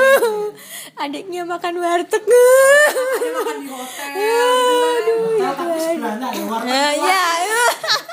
adiknya 0.97 1.45
makan 1.45 1.77
warteg. 1.77 2.25
Makan 3.37 3.57
di 3.61 3.69
hotel. 3.69 4.09
Sebelahnya 5.77 6.29
ya 6.33 6.57
Nah, 6.65 6.91
ya 6.97 7.23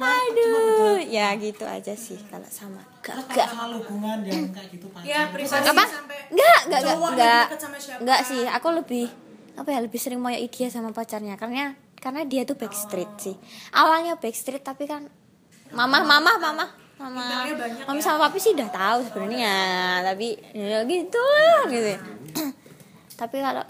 aduh 0.00 0.98
ya 1.02 1.34
gitu 1.36 1.64
aja 1.64 1.94
sih 1.96 2.18
kalau 2.28 2.46
sama. 2.50 2.82
Gak 3.00 3.16
gak. 3.32 3.48
kenal 3.52 3.80
hubungan 3.80 4.18
yang 4.24 4.52
kayak 4.52 4.68
gitu 4.74 4.86
Pak. 4.92 5.02
Ya 5.02 5.30
privasi 5.32 5.66
apa? 5.70 5.84
sampai 5.88 6.18
enggak 6.30 6.60
enggak 6.66 6.80
enggak 6.80 6.80
cowok 6.84 7.10
enggak 7.10 7.44
deket 7.48 7.60
sama 7.60 7.76
siapa. 7.80 8.00
enggak 8.04 8.20
sih 8.26 8.42
aku 8.46 8.68
lebih 8.76 9.06
apa 9.58 9.68
ya 9.74 9.78
lebih 9.82 9.98
sering 10.00 10.20
moyoi 10.20 10.48
dia 10.48 10.68
sama 10.68 10.90
pacarnya. 10.92 11.34
Karena 11.40 11.74
karena 12.00 12.22
dia 12.24 12.42
tuh 12.44 12.56
backstreet 12.56 13.10
sih. 13.20 13.36
Awalnya 13.76 14.16
backstreet 14.16 14.64
tapi 14.64 14.88
kan 14.88 15.08
mama 15.70 16.02
mama 16.02 16.34
mama 16.38 16.64
mama 17.00 17.22
mami 17.88 18.00
ya. 18.00 18.04
sama 18.04 18.28
papi 18.28 18.36
sih 18.36 18.52
udah 18.52 18.68
tahu 18.68 18.98
sebenarnya 19.08 19.56
tapi 20.04 20.36
ya 20.52 20.84
gitu 20.84 21.24
gitu. 21.72 21.92
Tapi 23.20 23.36
kalau 23.36 23.60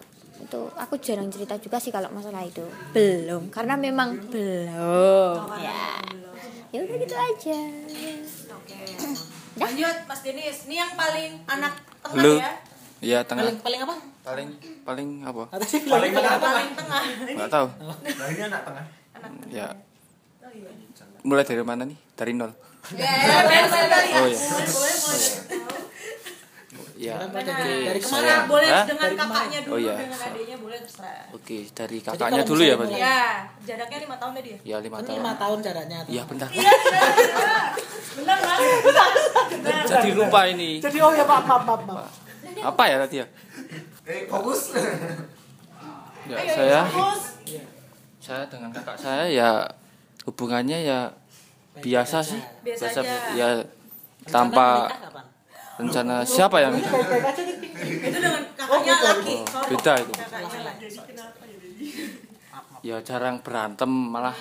itu 0.51 0.63
aku 0.75 0.99
jarang 0.99 1.31
cerita 1.31 1.55
juga 1.63 1.79
sih 1.79 1.95
kalau 1.95 2.11
masalah 2.11 2.43
itu 2.43 2.67
belum 2.91 3.55
karena 3.55 3.79
memang 3.79 4.19
belum 4.27 5.47
ya 5.63 5.95
ya 6.71 6.79
udah 6.83 6.97
gitu 6.99 7.15
aja 7.15 7.59
Oke. 8.51 8.79
Lanjut 9.61 9.97
Mas 10.07 10.21
Denis. 10.23 10.67
Ini 10.67 10.75
yang 10.79 10.93
paling 10.95 11.43
anak 11.45 11.75
tengah 12.01 12.23
Lu 12.23 12.35
ya. 12.39 12.53
Iya 13.01 13.19
tengah. 13.27 13.47
paling 13.47 13.59
paling 13.59 13.81
apa 13.83 13.95
Paling 14.21 14.49
paling 14.85 15.09
apa? 15.23 15.43
paling 15.51 15.81
paling 15.87 16.13
apa 16.15 16.39
Paling 16.39 16.71
tengah. 16.75 17.03
Nggak 17.39 17.51
tahu. 17.51 17.67
Nah 17.81 18.27
ini 18.31 18.43
anak 18.47 18.63
tengah. 18.63 18.85
Ya. 19.51 19.69
Mulai 21.23 21.45
dari 21.45 21.63
mana 21.63 21.83
nih? 21.85 21.99
Dari 22.15 22.33
nol. 22.33 22.51
Ya, 22.97 23.13
boleh 23.45 23.63
boleh 23.69 23.89
dari 23.93 24.09
Oh 24.17 24.27
ya. 24.27 24.39
boleh 24.67 24.97
boleh. 24.99 25.31
Ya. 27.01 27.17
dari, 27.17 27.49
Oke. 27.49 27.73
dari 27.81 27.97
Ke 27.97 28.07
mana 28.07 28.21
saya- 28.21 28.45
boleh 28.45 28.69
Hah? 28.69 28.85
dengan 28.85 29.09
kakaknya 29.17 29.59
dulu 29.65 29.73
Oh, 29.73 29.79
iya. 29.81 29.95
dengan 29.97 30.21
adiknya 30.21 30.57
boleh 30.61 30.79
terserah. 30.79 31.25
Oke, 31.33 31.59
dari 31.73 31.97
kalau 31.99 32.13
kakaknya 32.15 32.43
dulu 32.45 32.61
ya, 32.61 32.75
Pak. 32.75 32.85
mulai- 32.85 33.01
Ya, 33.01 33.21
jaraknya 33.65 33.99
lima 34.05 34.17
tahun 34.21 34.33
deh 34.37 34.43
dia. 34.45 34.59
Ya, 34.63 34.77
lima 34.79 34.95
kan 34.95 35.05
tahun. 35.07 35.17
lima 35.17 35.33
tahun 35.35 35.59
jaraknya. 35.63 35.99
Iya, 36.05 36.23
bentar. 36.29 36.49
Benar 38.13 38.39
kan? 38.39 38.59
Jadi 39.83 40.11
lupa 40.13 40.41
ini. 40.47 40.71
jadi 40.79 40.99
oh 41.01 41.11
ya 41.11 41.25
maaf 41.25 41.45
maaf 41.47 41.63
maaf, 41.65 41.83
maaf. 41.83 42.13
Apa 42.63 42.83
ya 42.85 42.97
tadi 43.01 43.17
ya? 43.17 43.27
Eh 44.05 44.27
fokus. 44.27 44.77
Ya, 46.27 46.37
saya 46.47 46.81
Terus 46.85 47.23
saya 48.21 48.45
dengan 48.47 48.71
kakak 48.71 48.95
saya 48.95 49.25
ya 49.27 49.51
hubungannya 50.23 50.85
ya 50.85 51.09
biasa 51.75 52.21
sih. 52.21 52.39
Biasa 52.61 52.93
Biasa 52.93 53.01
aja. 53.01 53.17
ya 53.33 53.49
tanpa? 54.27 54.85
Rencana 55.81 56.23
siapa 56.23 56.57
yang 56.59 56.75
itu? 56.75 56.87
itu 56.87 58.09
dengan 58.13 58.43
kakaknya 58.55 58.95
laki. 58.97 59.35
Sorry. 59.45 59.69
Beda 59.71 59.93
itu. 59.97 60.13
Ya 62.81 62.97
jarang 63.01 63.37
berantem 63.41 63.89
malah 63.89 64.33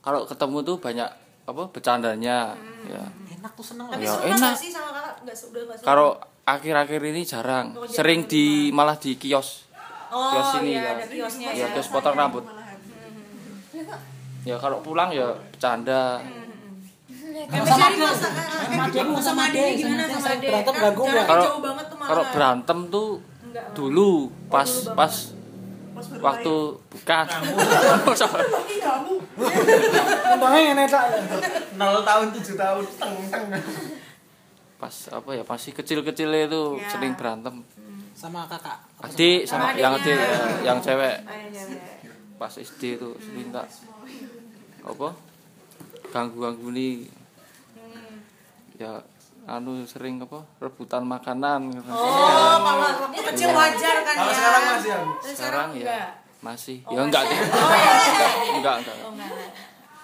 kalau 0.00 0.26
ketemu 0.26 0.58
tuh 0.62 0.76
banyak 0.76 1.06
apa 1.44 1.62
bercandanya 1.68 2.56
ya. 2.84 3.04
enak 3.30 3.52
tuh 3.54 3.62
seneng 3.64 3.86
Tapi 3.86 4.02
Ya, 4.02 4.14
enak. 4.26 4.54
sih 4.56 4.68
sama 4.68 4.90
kakak? 4.90 5.14
Enggak 5.22 5.36
sudah 5.36 5.60
enggak 5.62 5.76
suka. 5.78 5.86
Kalau 5.86 6.08
akhir-akhir 6.44 7.00
ini 7.04 7.22
jarang, 7.22 7.66
sering 7.86 8.24
di 8.24 8.68
malah 8.70 8.96
di 8.96 9.14
kios. 9.14 9.68
Oh, 10.08 10.30
kios 10.30 10.50
ini 10.60 10.74
iya, 10.74 10.82
ya. 10.82 10.90
ada 10.94 11.04
kiosnya 11.06 11.48
Ya, 11.52 11.64
ya. 11.64 11.72
kios 11.72 11.88
potong 11.88 12.16
rambut. 12.16 12.44
Ya 14.44 14.56
kalau 14.58 14.80
pulang 14.80 15.08
ya 15.08 15.32
bercanda. 15.52 16.20
Sama 17.44 17.86
dia 17.90 18.10
sama 18.10 18.84
dia 18.88 19.02
sama 19.20 19.44
dia 19.48 19.66
gimana 19.74 20.04
sama 20.08 20.32
dia? 20.34 20.50
berantem 20.52 20.74
Kan 20.74 20.82
ganggu 20.82 21.02
jaraknya 21.04 21.24
Kalau 21.26 21.44
jauh 21.44 21.60
banget 21.60 21.84
tuh 21.84 21.96
malah. 21.96 22.08
kalau 22.08 22.24
berantem 22.28 22.78
tuh 22.88 23.08
Enggak. 23.44 23.66
dulu 23.72 24.10
pas 24.46 24.70
pas 24.92 25.14
waktu 26.16 26.54
bukan. 26.84 27.26
untungnya 30.34 30.60
yang 30.60 30.76
netak 30.76 31.04
Nol 31.74 32.02
tahun 32.02 32.26
tujuh 32.32 32.54
tahun. 32.54 32.84
Teng 32.92 33.14
teng. 33.28 33.46
pas 34.74 34.94
apa 35.08 35.30
ya 35.32 35.42
masih 35.42 35.72
kecil-kecil 35.72 36.28
itu 36.30 36.62
Ya. 36.76 36.88
sering 36.90 37.14
berantem. 37.14 37.62
sama 38.12 38.44
kakak 38.44 38.78
Adik 39.00 39.42
sama 39.44 39.70
Sama 39.70 39.76
yang 39.76 39.92
adik 39.94 40.14
ya, 40.14 40.38
yang 40.64 40.78
cewek 40.78 41.16
Ah, 41.20 41.34
iya, 41.44 41.62
iya. 41.66 42.12
pas 42.34 42.52
SD 42.52 42.94
itu 42.94 43.10
sering 43.18 43.48
tak 43.50 43.66
apa 44.82 45.08
ganggu-ganggu 46.10 46.68
nih 46.70 47.10
ya 48.74 48.98
anu 49.44 49.84
sering 49.84 50.18
apa 50.18 50.40
rebutan 50.58 51.04
makanan 51.04 51.68
gitu. 51.70 51.84
Oh, 51.86 52.08
kalau 52.56 52.80
waktu 52.80 53.20
kecil 53.28 53.50
wajar 53.50 53.96
kan 54.00 54.14
Kalau 54.16 54.26
ya. 54.26 54.34
sekarang 54.34 54.62
masih 54.66 54.88
ya. 54.88 54.98
Sekarang 55.22 55.68
enggak. 55.70 55.86
ya 55.92 56.06
masih 56.40 56.76
ya 56.82 57.00
enggak 57.00 57.22
deh 57.24 57.38
Oh, 57.38 57.70
iya. 57.70 57.92
enggak 58.52 58.74
enggak 58.80 58.96
Oh, 58.98 59.10
enggak. 59.10 59.30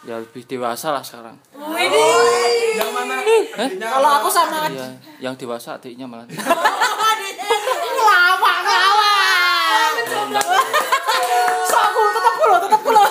ya 0.03 0.15
lebih 0.19 0.43
dewasa 0.47 0.87
lah 0.91 1.01
sekarang 1.01 1.37
Widih. 1.53 2.73
Yang 2.73 2.91
mana? 2.91 3.15
Kalau 3.77 4.11
aku 4.17 4.29
sama 4.29 4.69
ya 4.69 4.89
yang 5.19 5.35
dewasa 5.35 5.77
adiknya 5.77 6.05
malah 6.05 6.25
lawak 8.01 8.59
lawak 8.63 9.93
so 11.63 11.77
aku 11.77 12.01
tetap 12.11 12.35
kulo 12.37 12.57
tetap 12.59 12.81
kulo 12.81 13.03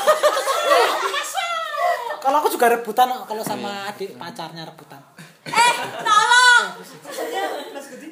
kalau 2.20 2.38
aku 2.38 2.50
juga 2.50 2.66
rebutan 2.70 3.08
kalau 3.20 3.42
sama 3.42 3.88
adik 3.88 4.14
pacarnya 4.16 4.64
rebutan 4.64 5.02
Eh, 5.60 5.74
tolong. 6.00 6.66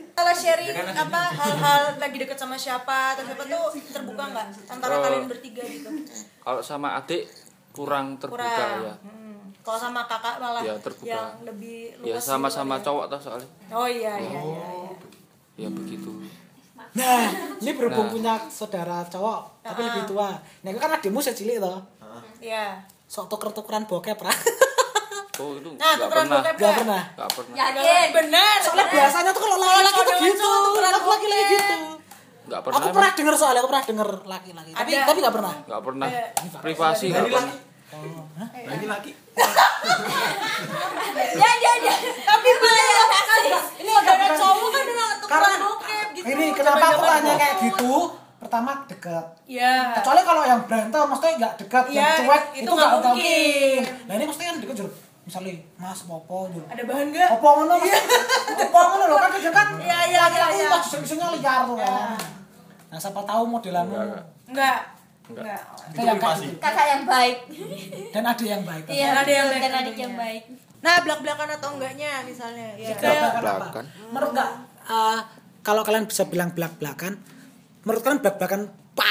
Kalau 0.10 0.34
sharing 0.34 0.74
apa 0.74 1.22
hal-hal 1.32 1.82
lagi 1.98 2.18
deket 2.18 2.36
sama 2.36 2.56
siapa 2.56 3.14
atau 3.14 3.24
siapa 3.24 3.44
tuh 3.44 3.64
terbuka 3.88 4.24
nggak 4.28 4.46
antara 4.68 4.94
Oh. 4.94 5.02
kalian 5.02 5.26
bertiga 5.26 5.62
gitu? 5.64 5.90
kalau 6.40 6.60
sama 6.60 6.98
adik 6.98 7.30
kurang 7.70 8.18
terbuka 8.18 8.42
Kurang. 8.42 8.82
ya 8.84 8.96
Hmm. 8.98 9.38
Kalau 9.62 9.78
sama 9.78 10.02
kakak 10.06 10.36
malah 10.38 10.64
Ya, 10.64 10.74
terbuka. 10.78 11.06
yang 11.06 11.30
lebih 11.44 12.00
luas. 12.00 12.08
ya 12.08 12.16
gitu 12.16 12.26
sama-sama 12.26 12.74
kan 12.74 12.80
ya. 12.80 12.86
cowok 12.86 13.06
tuh 13.08 13.20
soalnya 13.22 13.50
Oh 13.70 13.86
iya 13.86 14.14
iya 14.18 14.40
iya. 14.42 14.68
iya. 14.74 14.92
ya 15.58 15.70
begitu 15.70 16.10
nah 16.90 17.30
ini 17.60 17.72
berhubung 17.72 18.08
Nah. 18.08 18.12
punya 18.12 18.34
saudara 18.50 19.06
cowok 19.06 19.62
tapi 19.62 19.80
lebih 19.84 20.04
tua 20.08 20.34
nah 20.34 20.68
itu 20.68 20.80
kan 20.80 20.92
adikmu 20.92 21.20
cilik 21.22 21.58
toh 21.60 21.78
Iya. 22.40 22.82
sok 23.06 23.30
tuker-tukeran 23.30 23.86
bokep 23.86 24.18
ra 24.18 24.34
oh 25.88 25.90
Nah, 25.90 25.96
nggak 25.96 26.04
tukeran 26.04 26.26
pernah 26.26 26.38
bokep 26.38 26.54
Gak 26.54 26.60
nggak? 26.60 26.76
pernah 26.78 27.02
nggak 27.10 27.30
pernah 27.32 27.56
Yakin? 27.58 28.08
Bener. 28.14 28.56
soalnya 28.60 28.86
biasanya 28.90 29.30
tuh 29.30 29.42
kalau 29.42 29.58
laki-laki 29.58 30.02
tuh 30.02 30.18
gitu 30.20 30.52
laki-laki 30.78 31.26
lagi 31.26 31.44
bokep. 31.46 31.52
gitu 31.54 31.76
nggak 32.48 32.62
pernah 32.62 32.78
aku 32.78 32.88
pernah 32.90 33.12
denger 33.14 33.36
soalnya 33.36 33.60
aku 33.60 33.70
pernah 33.70 33.86
denger 33.86 34.10
laki-laki 34.26 34.72
tapi 34.74 34.92
Ada. 34.94 35.06
tapi 35.06 35.18
gak 35.20 35.36
pernah 35.36 35.54
nggak 35.62 35.82
pernah 35.82 36.08
privasi 36.58 37.06
ini 37.06 37.16
pernah 37.18 37.44
laki. 37.44 37.66
Nah, 38.38 38.48
ini 38.74 38.86
laki. 38.86 39.12
Ya 41.18 41.52
ya 41.56 41.72
ya. 41.82 41.94
Tapi 42.20 42.48
malah 42.54 42.88
kan 43.22 43.42
ini 43.78 43.90
saudara 43.90 44.28
cowok 44.34 44.68
kan 44.70 44.84
memang 44.84 45.12
tukeran 45.18 45.40
Karena- 45.40 45.60
bokep 45.62 46.08
gitu. 46.14 46.26
ini 46.28 46.46
kenapa 46.52 46.86
aku 46.90 47.04
tanya 47.04 47.34
kayak 47.36 47.56
gitu 47.64 47.94
pertama 48.38 48.72
deket 48.86 49.26
Iya. 49.46 49.74
kecuali 49.94 50.22
kalau 50.22 50.44
yang 50.44 50.62
berantem 50.64 51.04
maksudnya 51.04 51.34
nggak 51.38 51.54
dekat 51.58 51.84
yang 51.90 52.06
Iya, 52.06 52.10
cuek 52.20 52.44
itu 52.56 52.70
nggak 52.70 52.92
mungkin. 52.94 53.82
nah 54.04 54.14
ini 54.14 54.24
maksudnya 54.24 54.48
kan 54.48 54.58
deket 54.62 54.76
jur 54.78 54.90
misalnya 55.28 55.54
mas 55.76 56.02
popo 56.02 56.48
jur 56.50 56.64
Ada 56.66 56.82
bahan 56.82 57.08
nggak? 57.12 57.30
popo 57.36 57.48
ngono 57.54 57.76
mas 57.76 57.94
popo 58.58 58.80
ngono 58.80 59.04
loh 59.06 59.18
kan 59.20 59.30
kerja 59.30 59.52
kan 59.52 59.68
Iya, 59.78 60.00
iya, 60.08 60.24
iya, 60.26 60.46
iya. 60.56 60.68
pas 60.72 60.88
bisa 60.88 61.14
liar 61.14 61.62
tuh 61.62 61.76
kan 61.76 62.16
nah 62.88 62.98
siapa 62.98 63.22
tahu 63.22 63.44
modelanmu 63.46 63.92
Enggak, 63.92 64.08
enggak. 64.08 64.24
Enggak. 64.48 64.80
Enggak. 65.28 65.62
Itu 65.92 66.00
yang 66.02 66.20
gitu. 66.40 66.56
kakak 66.58 66.86
yang 66.88 67.04
baik 67.04 67.38
Dan 68.10 68.24
ada 68.24 68.44
yang 68.46 68.64
baik. 68.64 68.84
iya 68.88 69.08
ada 69.14 69.28
yang 69.30 69.48
baik 69.52 69.62
dan 69.62 69.74
adik 69.78 69.98
yang 69.98 70.16
baik 70.16 70.44
Nah, 70.78 71.02
belak-belakan 71.02 71.50
atau 71.52 71.74
enggaknya 71.74 72.22
misalnya. 72.22 72.78
Ya. 72.78 72.94
Belak-belakan. 72.96 73.86
Menurut 74.08 74.30
enggak 74.32 74.50
eh, 74.88 75.20
kalau 75.60 75.82
kalian 75.82 76.06
bisa 76.06 76.24
bilang 76.24 76.54
belak-belakan, 76.54 77.18
menurut 77.82 78.00
kalian 78.00 78.22
belak-belakan 78.22 78.62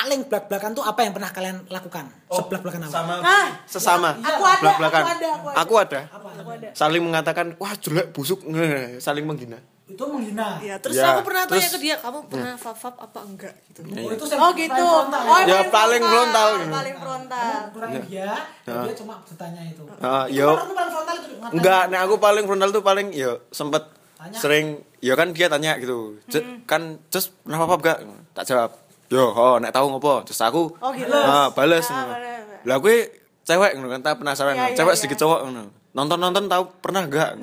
paling 0.06 0.22
belak-belakan 0.24 0.70
tuh 0.70 0.84
apa 0.84 1.02
yang 1.02 1.12
pernah 1.12 1.30
kalian 1.30 1.66
lakukan? 1.66 2.06
Sebelak-belakan 2.28 2.80
apa? 2.80 2.92
sama 2.92 3.14
Ah, 3.20 3.46
sesama 3.66 4.10
Aku 4.16 4.42
ada, 4.44 4.60
belak-belakan 4.62 5.02
aku 5.02 5.10
ada, 5.10 5.28
aku 5.34 5.74
ada. 5.74 6.00
aku 6.38 6.50
ada 6.52 6.68
saling 6.72 7.02
mengatakan 7.02 7.46
wah 7.56 7.74
jelek 7.74 8.06
busuk 8.10 8.40
nge, 8.44 8.98
saling 9.00 9.26
menghina 9.26 9.58
Itu 9.84 10.02
menghina. 10.04 10.58
ya 10.60 10.78
terus 10.78 10.94
Ya, 10.94 11.10
aku 11.10 11.22
pernah 11.22 11.42
tanya 11.44 11.58
terus- 11.58 11.74
ke 11.74 11.78
dia 11.80 11.94
kamu 11.96 12.18
pernah 12.26 12.54
fap 12.54 12.78
apa 12.96 13.18
enggak 13.20 13.54
gitu 13.66 13.80
Oh, 13.88 14.08
itu 14.08 14.24
Oh 14.36 14.50
gitu. 14.52 14.82
Oh, 14.82 15.40
Ya, 15.42 15.58
paling 15.64 15.70
paling 15.70 16.02
frontal. 16.04 16.50
Paling 16.68 16.96
frontal. 16.96 17.50
kurang 17.70 17.90
dia, 18.04 18.30
dia 18.62 18.94
cuma 18.96 19.14
bertanya 19.20 19.62
itu. 19.64 19.82
Ah, 19.98 20.26
Itu 20.26 20.34
yo. 20.36 20.48
menurutmu 20.52 20.74
paling 20.76 20.92
frontal 20.92 21.16
itu 21.16 21.28
enggak 21.48 21.82
nah 21.88 21.98
aku 22.02 22.14
paling 22.16 22.44
frontal 22.44 22.70
tuh 22.70 22.82
paling 22.82 23.10
yo 23.12 23.42
sempet 23.50 23.82
Tanya. 24.16 24.34
sering 24.34 24.66
ya 24.98 25.12
kan 25.12 25.30
dia 25.30 25.46
tanya 25.46 25.76
gitu 25.76 26.16
"Ce- 26.26 26.42
kan 26.64 26.98
terus 27.06 27.30
pernah 27.36 27.60
apa 27.60 27.74
gak 27.78 27.98
tak 28.32 28.44
jawab 28.44 28.70
yo 29.08 29.22
oh 29.28 29.56
nek 29.56 29.70
tahu 29.70 29.86
ngopo 29.88 30.22
terus 30.22 30.40
aku 30.40 30.70
Oh, 30.76 30.90
gitu. 30.90 31.10
ah, 31.10 31.50
bales 31.50 31.86
Ah, 31.86 32.10
bales. 32.10 32.62
lah 32.62 32.76
gue 32.76 32.96
cewek 33.42 33.70
ngono 33.74 33.88
kan 33.88 34.00
tak 34.00 34.18
penasaran 34.18 34.52
Ya, 34.52 34.64
ya, 34.66 34.74
cewek 34.74 34.92
ya. 34.92 34.98
sedikit 34.98 35.18
cowok 35.20 35.40
ngono 35.44 35.62
nonton 35.92 36.18
nonton 36.18 36.44
tahu 36.44 36.62
pernah 36.78 37.02
gak 37.04 37.38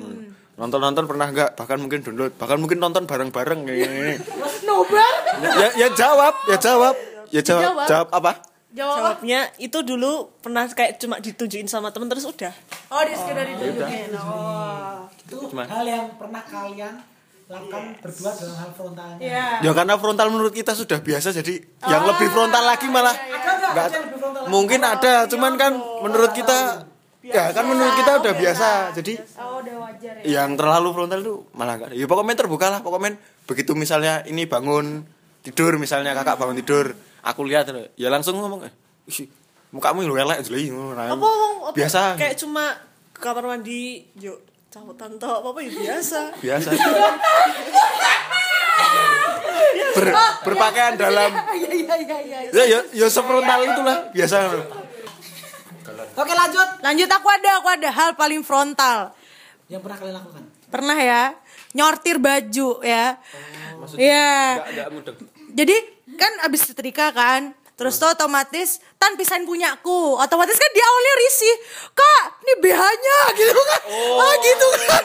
nonton 0.54 0.78
nonton 0.78 1.04
pernah 1.04 1.26
gak 1.28 1.54
bahkan 1.54 1.76
mungkin 1.76 2.00
download 2.00 2.32
bahkan 2.34 2.56
mungkin 2.56 2.78
nonton 2.78 3.02
bareng 3.04 3.28
bareng 3.28 3.64
kayak 3.64 3.78
gini 3.82 4.14
Nobar. 4.62 5.12
ya 5.58 5.68
ya 5.74 5.88
jawab 5.90 6.34
ya 6.44 6.56
jawab 6.56 6.94
ya 7.28 7.40
jawab 7.40 7.74
jawab 7.82 8.08
apa 8.12 8.32
Jawab 8.70 8.90
apa? 8.92 9.00
jawabnya 9.22 9.40
itu 9.56 9.78
dulu 9.80 10.34
pernah 10.36 10.66
kayak 10.66 10.98
cuma 10.98 11.16
ditunjukin 11.16 11.64
sama 11.64 11.88
temen 11.88 12.06
terus 12.06 12.22
udah 12.24 12.50
Oh, 12.88 13.00
di 13.00 13.10
sekedar 13.12 13.46
ditunjukin. 13.48 14.10
Oh. 14.14 15.06
Itu 15.16 15.46
Gimana? 15.46 15.66
hal 15.68 15.82
yang 15.84 16.06
pernah 16.14 16.42
kalian 16.42 16.94
lakukan 17.44 17.82
berdua 18.00 18.30
dalam 18.32 18.56
hal 18.56 18.70
frontalnya. 18.72 19.18
Iya. 19.20 19.46
Ya 19.60 19.70
karena 19.76 19.94
frontal 20.00 20.28
menurut 20.32 20.54
kita 20.56 20.72
sudah 20.72 20.98
biasa 21.04 21.28
jadi 21.36 21.60
yang 21.84 22.02
lebih 22.08 22.28
frontal 22.32 22.64
lagi 22.64 22.86
malah 22.88 23.12
frontal 23.12 23.72
lagi? 23.76 24.00
mungkin 24.48 24.80
ada 24.84 25.24
cuman 25.28 25.52
kan 25.56 25.72
menurut 26.04 26.32
kita 26.36 26.88
ya 27.24 27.52
kan 27.56 27.64
menurut 27.64 27.96
kita 27.96 28.20
udah 28.20 28.32
biasa 28.36 28.68
jadi 28.96 29.12
Oh, 29.40 29.60
udah 29.64 29.76
wajar 29.80 30.20
ya. 30.20 30.40
yang 30.40 30.56
terlalu 30.56 30.92
frontal 30.92 31.20
tuh 31.24 31.48
malah 31.56 31.80
gak 31.80 31.96
ya 31.96 32.04
pokoknya 32.04 32.36
terbuka 32.36 32.68
lah 32.68 32.80
pokoknya 32.84 33.16
begitu 33.48 33.72
misalnya 33.72 34.20
ini 34.28 34.44
bangun 34.44 35.04
tidur 35.40 35.80
misalnya 35.80 36.12
kakak 36.12 36.36
bangun 36.36 36.60
tidur 36.60 36.92
aku 37.24 37.40
lihat 37.48 37.72
ya 37.96 38.08
langsung 38.12 38.36
ngomong 38.36 38.68
eh 38.68 38.72
mukamu 39.74 40.06
lu 40.06 40.14
elek 40.14 40.46
jeli 40.46 40.70
apa, 40.70 41.18
apa? 41.18 41.30
biasa. 41.74 42.14
Kayak 42.14 42.38
cuma 42.38 42.78
ke 43.10 43.18
kamar 43.18 43.44
mandi 43.58 44.06
yuk 44.22 44.38
cawotan 44.74 45.12
tok 45.22 45.38
apa 45.38 45.48
apa 45.54 45.60
ya 45.62 45.70
biasa 45.70 46.20
biasa 46.42 46.68
Ber, 49.94 50.06
berpakaian 50.42 50.98
dalam 50.98 51.30
Iya, 51.54 51.70
iya, 51.78 51.94
iya, 51.94 52.18
iya. 52.26 52.38
ya 52.50 52.64
ya 52.66 52.78
ya 52.90 53.06
sefrontal 53.06 53.62
itulah 53.62 54.10
biasa 54.10 54.36
Oke 56.14 56.30
lanjut. 56.30 56.78
Lanjut 56.78 57.10
aku 57.10 57.26
ada, 57.26 57.58
aku 57.58 57.68
ada 57.74 57.90
hal 57.90 58.14
paling 58.14 58.46
frontal. 58.46 59.10
Yang 59.66 59.82
pernah 59.82 59.98
kalian 59.98 60.14
lakukan? 60.14 60.42
Pernah 60.70 60.98
ya, 61.02 61.22
nyortir 61.74 62.22
baju 62.22 62.78
ya. 62.86 63.18
Iya. 63.98 64.62
Jadi 65.58 65.74
kan 66.14 66.32
abis 66.46 66.70
setrika 66.70 67.10
kan, 67.10 67.50
terus 67.74 67.98
tuh 67.98 68.06
otomatis 68.06 68.78
tan 68.96 69.18
pisahin 69.18 69.42
punyaku, 69.42 70.14
otomatis 70.14 70.54
kan 70.54 70.70
dia 70.70 70.84
awalnya 70.86 71.14
risih, 71.20 71.54
kak 71.90 72.24
ini 72.46 72.54
BH-nya 72.62 73.18
gitu 73.34 73.58
kan, 73.58 73.80
ah 74.16 74.34
gitu 74.38 74.68
kan, 74.86 75.04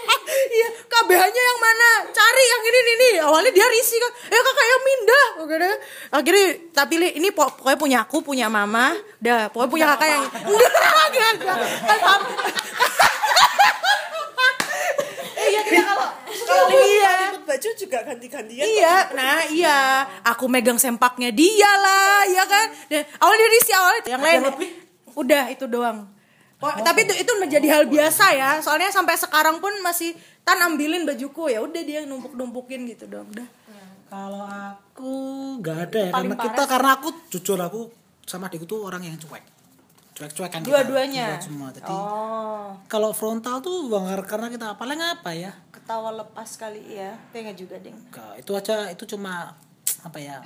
iya 0.56 0.68
kak 0.86 1.02
BH-nya 1.10 1.42
yang 1.42 1.58
mana, 1.58 1.90
cari 2.14 2.44
yang 2.46 2.62
ini 2.62 2.78
ini, 2.86 3.10
awalnya 3.18 3.50
dia 3.50 3.66
risih 3.66 3.98
kan, 3.98 4.12
ya 4.30 4.38
kakak 4.38 4.66
yang 4.66 4.82
mindah, 4.86 5.26
oke 5.42 5.56
akhirnya 6.14 6.46
tak 6.70 6.86
pilih 6.86 7.10
ini 7.10 7.28
po- 7.34 7.50
pokoknya 7.50 7.78
punya 7.78 7.98
aku, 8.06 8.16
punya 8.22 8.46
mama, 8.46 8.94
dah 9.18 9.50
pokoknya 9.50 9.70
punya 9.74 9.86
kakak 9.98 10.08
yang 10.14 10.24
enggak 10.24 10.70
enggak 11.10 11.30
enggak, 11.34 11.56
kan. 11.98 12.20
Iya, 15.44 15.60
iya, 15.60 15.82
kalau 15.84 16.08
kalau 16.54 16.78
iya. 16.78 17.12
Ikut 17.34 17.44
baju 17.44 17.68
juga 17.74 17.98
ganti-gantian 18.06 18.64
Iya, 18.64 18.94
nah 19.12 19.38
iya, 19.50 19.80
aku 20.22 20.46
megang 20.46 20.78
sempaknya 20.78 21.34
dia 21.34 21.70
lah, 21.82 22.22
ya 22.30 22.44
kan. 22.46 22.66
Dan 22.86 23.02
awal 23.18 23.34
dia 23.34 23.48
risih 23.50 23.74
awalnya 23.74 24.02
yang 24.06 24.22
lain 24.22 24.40
udah 25.14 25.44
itu 25.50 25.66
doang. 25.66 26.14
Oh, 26.64 26.72
tapi 26.80 27.04
itu 27.04 27.12
itu 27.12 27.32
menjadi 27.36 27.66
hal 27.76 27.84
biasa 27.90 28.24
ya. 28.32 28.50
Soalnya 28.64 28.88
sampai 28.88 29.20
sekarang 29.20 29.60
pun 29.60 29.74
masih 29.84 30.16
tan 30.48 30.56
ambilin 30.64 31.04
bajuku 31.04 31.52
ya 31.52 31.60
udah 31.60 31.82
dia 31.84 32.08
numpuk-numpukin 32.08 32.88
gitu 32.88 33.04
dong. 33.04 33.28
Udah. 33.28 33.48
Kalau 34.08 34.46
aku 34.46 35.12
nggak 35.60 35.78
ada 35.90 36.00
ya 36.08 36.12
karena 36.14 36.34
kita 36.38 36.54
parah 36.54 36.68
karena 36.70 36.90
aku 36.96 37.08
jujur 37.34 37.58
aku 37.58 37.80
sama 38.24 38.46
adikku 38.48 38.64
tuh 38.64 38.86
orang 38.86 39.02
yang 39.04 39.18
cuek. 39.18 39.42
Cuek-cuek 40.14 40.50
kan 40.54 40.62
kita. 40.62 40.70
Dua-duanya. 40.70 41.36
Semua. 41.42 41.74
Jadi 41.74 41.90
Oh, 41.90 42.78
kalau 42.86 43.10
frontal 43.10 43.58
tuh 43.58 43.90
bang 43.90 44.06
karena 44.24 44.46
kita 44.48 44.78
paling 44.78 45.00
apa 45.02 45.34
ya? 45.34 45.52
Ketawa 45.84 46.16
lepas 46.16 46.48
kali 46.56 46.96
ya. 46.96 47.12
Pengen 47.28 47.52
juga, 47.52 47.76
Ding. 47.76 47.92
Enggak, 47.92 48.40
itu 48.40 48.50
aja 48.50 48.88
itu 48.88 49.04
cuma 49.06 49.52
apa 50.00 50.16
ya? 50.16 50.40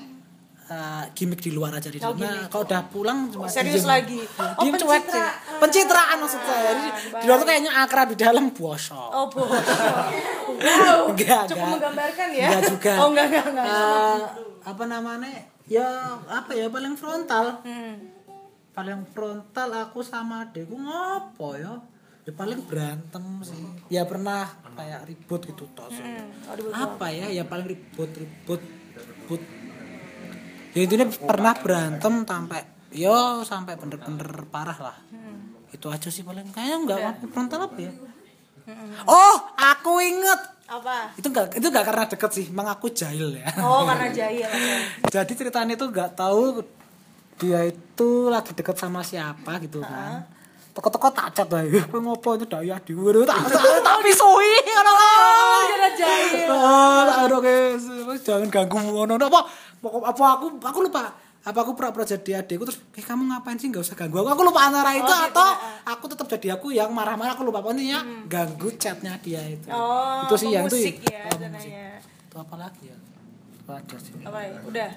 eh, 0.69 1.05
gimmick 1.17 1.41
di 1.41 1.49
luar 1.49 1.73
aja 1.73 1.89
di 1.89 1.97
dalamnya. 1.97 2.45
Kalau 2.53 2.61
udah 2.61 2.83
pulang 2.93 3.33
cuma 3.33 3.47
Oh, 3.47 3.49
serius 3.49 3.87
diem. 3.87 3.89
lagi? 3.89 4.21
Oh, 4.37 4.61
Diem 4.61 4.77
cuek 4.77 5.05
sih. 5.09 5.25
Pencitraan 5.57 6.17
maksud 6.21 6.43
saya. 6.45 6.71
Jadi 6.77 6.89
di 7.09 7.25
luar 7.25 7.39
tuh 7.41 7.47
kayaknya 7.49 7.73
akrab 7.73 8.13
di 8.13 8.19
dalam 8.21 8.53
bosok. 8.53 9.09
Oh, 9.09 9.25
bu. 9.33 9.49
wow. 9.49 11.09
Enggak, 11.09 11.49
Cukup 11.49 11.57
enggak. 11.57 11.73
menggambarkan 11.73 12.29
ya. 12.35 12.47
Enggak 12.53 12.63
juga. 12.69 12.93
Oh, 13.01 13.07
enggak, 13.09 13.27
enggak, 13.33 13.47
enggak. 13.49 13.65
Eh, 13.65 14.19
apa 14.61 14.85
namanya? 14.85 15.31
Ya 15.65 15.89
apa 16.29 16.51
ya 16.53 16.67
paling 16.69 16.95
frontal. 17.01 17.65
Hmm. 17.65 17.95
Paling 18.77 19.01
frontal 19.09 19.69
aku 19.73 20.05
sama 20.05 20.45
adekku 20.45 20.77
ngopo 20.77 21.57
ya? 21.57 21.81
Ya 22.29 22.37
paling 22.37 22.61
berantem 22.69 23.25
sih. 23.41 23.57
Ya 23.89 24.05
pernah 24.05 24.45
kayak 24.77 25.09
ribut 25.09 25.49
gitu 25.49 25.65
toh. 25.73 25.89
Apa 26.77 27.09
ya? 27.09 27.33
Ya 27.33 27.49
paling 27.49 27.65
ribut 27.65 28.13
ribut 28.13 28.61
ribut. 28.93 29.41
Ya 30.77 30.85
intinya 30.85 31.09
pernah 31.09 31.57
berantem 31.57 32.29
sampai 32.29 32.69
yo 32.93 33.41
sampai 33.49 33.81
bener-bener 33.81 34.45
parah 34.53 34.77
lah. 34.77 34.97
Itu 35.73 35.89
aja 35.89 36.13
sih 36.13 36.21
paling 36.21 36.53
kayaknya 36.53 36.77
enggak 36.85 37.01
frontal 37.33 37.65
apa 37.65 37.81
ya? 37.81 37.93
Oh, 39.09 39.37
aku 39.57 39.97
inget 40.05 40.61
Apa? 40.69 41.17
itu 41.17 41.33
enggak 41.33 41.57
itu 41.57 41.65
enggak 41.73 41.89
karena 41.89 42.05
deket 42.05 42.31
sih 42.37 42.47
emang 42.53 42.69
aku 42.69 42.93
jahil 42.93 43.33
ya 43.33 43.49
Oh, 43.65 43.89
karena 43.89 44.13
jahil. 44.13 44.45
jadi 45.17 45.33
ceritanya 45.33 45.73
itu 45.73 45.89
enggak 45.89 46.13
tahu 46.13 46.61
dia 47.41 47.65
itu 47.65 48.09
lagi 48.29 48.53
deket 48.53 48.77
sama 48.77 49.01
siapa 49.01 49.57
gitu 49.65 49.81
kan 49.81 50.29
toko-toko 50.79 51.11
tak 51.11 51.35
cat 51.35 51.49
lah 51.51 51.67
ya 51.67 51.83
ngopo 51.91 52.39
itu 52.39 52.47
daya 52.47 52.79
di 52.79 52.95
waduh 52.95 53.27
tak 53.27 53.51
tak 53.87 53.97
pisui 53.99 54.53
ngono 54.63 54.93
Oh, 54.95 55.63
karena 55.67 55.91
jahil. 55.91 56.47
ah 56.49 57.03
tak 57.03 57.19
ada 57.27 57.37
guys 57.43 57.83
jangan 58.23 58.47
ganggu 58.47 58.79
ngono 58.79 59.19
apa? 59.19 59.41
Pokok 59.79 60.03
apa 60.07 60.25
aku 60.39 60.47
aku 60.63 60.79
lupa. 60.87 61.11
Apa 61.39 61.65
aku 61.65 61.73
pura-pura 61.73 62.03
jadi 62.03 62.43
adekku 62.43 62.67
terus 62.67 62.79
eh 62.95 63.01
kamu 63.01 63.31
ngapain 63.31 63.57
sih? 63.57 63.71
Nggak 63.71 63.83
usah 63.83 63.97
ganggu 63.97 64.21
aku. 64.21 64.29
Aku 64.35 64.43
lupa 64.43 64.69
antara 64.69 64.91
itu 64.93 65.03
gitu, 65.03 65.15
atau 65.15 65.49
aku 65.87 66.05
tetap 66.07 66.27
jadi 66.29 66.55
aku 66.55 66.71
yang 66.71 66.91
marah-marah 66.91 67.35
aku 67.35 67.43
lupa. 67.43 67.59
Pokoknya 67.59 67.99
ganggu 68.27 68.69
chatnya 68.77 69.17
dia 69.19 69.41
itu. 69.47 69.67
Oh, 69.71 70.27
itu 70.27 70.35
sih 70.37 70.51
yang 70.53 70.67
itu 70.67 70.77
ya, 70.79 71.27
oh, 71.31 71.49
musik. 71.49 71.73
itu 72.29 72.37
apa 72.37 72.55
lagi 72.59 72.85
ya? 72.91 72.97
Itu 73.59 73.71
ada 73.71 73.97
sih? 73.99 74.13
Apa 74.23 74.39
ya? 74.45 74.51
Udah. 74.63 74.91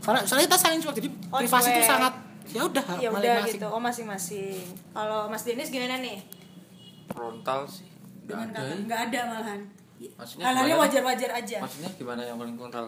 soalnya, 0.00 0.22
soalnya 0.24 0.44
kita 0.48 0.58
saling 0.58 0.78
cuek 0.80 0.94
jadi 0.96 1.08
Oh, 1.28 1.38
privasi 1.38 1.68
itu 1.70 1.82
sangat 1.84 2.12
ya 2.50 2.62
udah 2.62 2.84
Ya 2.96 3.08
udah 3.08 3.20
masing-masing. 3.36 3.52
gitu. 3.52 3.66
Oh, 3.66 3.80
masing-masing. 3.80 4.62
Kalau 4.90 5.20
Mas 5.26 5.42
Denis 5.42 5.68
gimana 5.68 5.98
nih? 5.98 6.18
frontal 7.08 7.66
sih 7.66 7.90
Dengan 8.22 8.46
nggak 8.46 8.56
ada 8.56 8.62
ya. 8.62 8.74
enggak 8.76 9.00
ada 9.04 9.20
malahan. 9.28 9.60
Maksudnya 10.16 10.76
wajar-wajar 10.76 11.30
aja. 11.34 11.56
maksudnya 11.58 11.90
gimana 11.92 12.22
yang 12.22 12.36
paling 12.36 12.54
frontal 12.54 12.86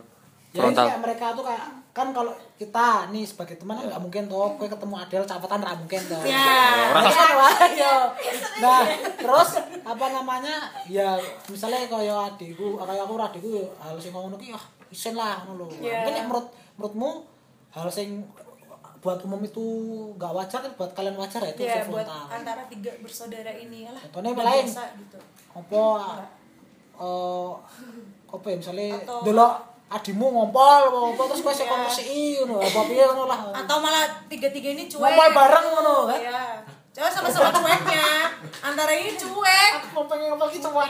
ya 0.48 0.60
frontal 0.60 0.84
kayak 0.84 1.00
mereka 1.00 1.26
tuh 1.32 1.42
kayak 1.42 1.64
kan 1.90 2.08
kalau 2.10 2.28
kita 2.54 2.86
nih 3.08 3.24
sebagai 3.24 3.56
teman 3.56 3.80
nggak 3.80 3.96
mungkin 3.98 4.22
tuh 4.26 4.52
gue 4.54 4.64
ketemu 4.66 4.94
Adel 4.94 5.24
capetan 5.24 5.58
nggak 5.58 5.78
mungkin 5.78 6.00
tuh 6.06 6.20
Ya. 6.22 6.44
Kan, 6.92 7.30
wah, 7.34 7.56
yo. 7.74 7.94
nah 8.60 8.84
terus 9.14 9.50
apa 9.82 10.06
namanya 10.10 10.56
ya 10.86 11.16
misalnya 11.46 11.84
kayak 11.86 12.16
adikku 12.30 12.76
kayak 12.78 13.02
aku 13.02 13.12
adikku 13.18 13.48
ya 13.50 13.64
hal 13.80 13.96
sing 13.96 14.12
ngono 14.12 14.36
ki 14.36 14.52
ah 14.52 14.60
isen 14.86 15.14
lah 15.14 15.40
ngono 15.42 15.66
lho 15.66 15.76
Iya. 15.80 15.98
mungkin 15.98 16.12
nek 16.14 16.24
menurut 16.28 16.46
menurutmu 16.76 17.10
hal 17.70 17.88
sing 17.88 18.20
buat 19.02 19.18
umum 19.20 19.42
itu 19.42 19.64
nggak 20.14 20.30
wajar 20.32 20.58
kan 20.60 20.72
buat 20.72 20.90
kalian 20.92 21.16
wajar 21.16 21.42
ya 21.42 21.50
itu 21.50 21.60
sing 21.60 21.90
buat 21.90 22.06
frontal 22.06 22.30
antara 22.30 22.62
tiga 22.66 22.90
bersaudara 23.02 23.50
ini 23.52 23.84
lah. 23.86 23.98
Contohnya 24.08 24.30
Udah 24.32 24.46
lain. 24.46 24.66
gitu. 24.70 25.18
apa 25.52 25.82
eh 26.94 27.50
apa 28.28 28.46
ya 28.46 28.56
misalnya 28.56 28.88
Atau- 28.96 29.22
delok 29.22 29.52
adimu 29.90 30.26
ngompol 30.30 30.82
apa 31.12 31.22
terus 31.28 31.42
kowe 31.42 31.52
sik 31.52 31.66
komisi 31.66 32.06
ngono 32.38 32.56
apa 32.58 32.80
piye 32.86 33.04
ngono 33.04 33.24
lah 33.26 33.40
atau 33.52 33.76
malah 33.76 34.08
tiga-tiga 34.24 34.72
ini 34.72 34.88
cuek 34.88 35.02
Ngompol 35.02 35.28
bareng 35.30 35.66
ngono, 35.68 35.94
kan? 36.08 36.16
ya 36.16 36.40
coba 36.92 37.08
sama-sama 37.10 37.48
cueknya 37.52 38.06
antara 38.62 38.92
ini 38.92 39.12
cuek 39.12 39.72
mau 39.92 40.04
pengen 40.06 40.32
ngomong 40.32 40.48
gitu 40.48 40.68
wah 40.70 40.88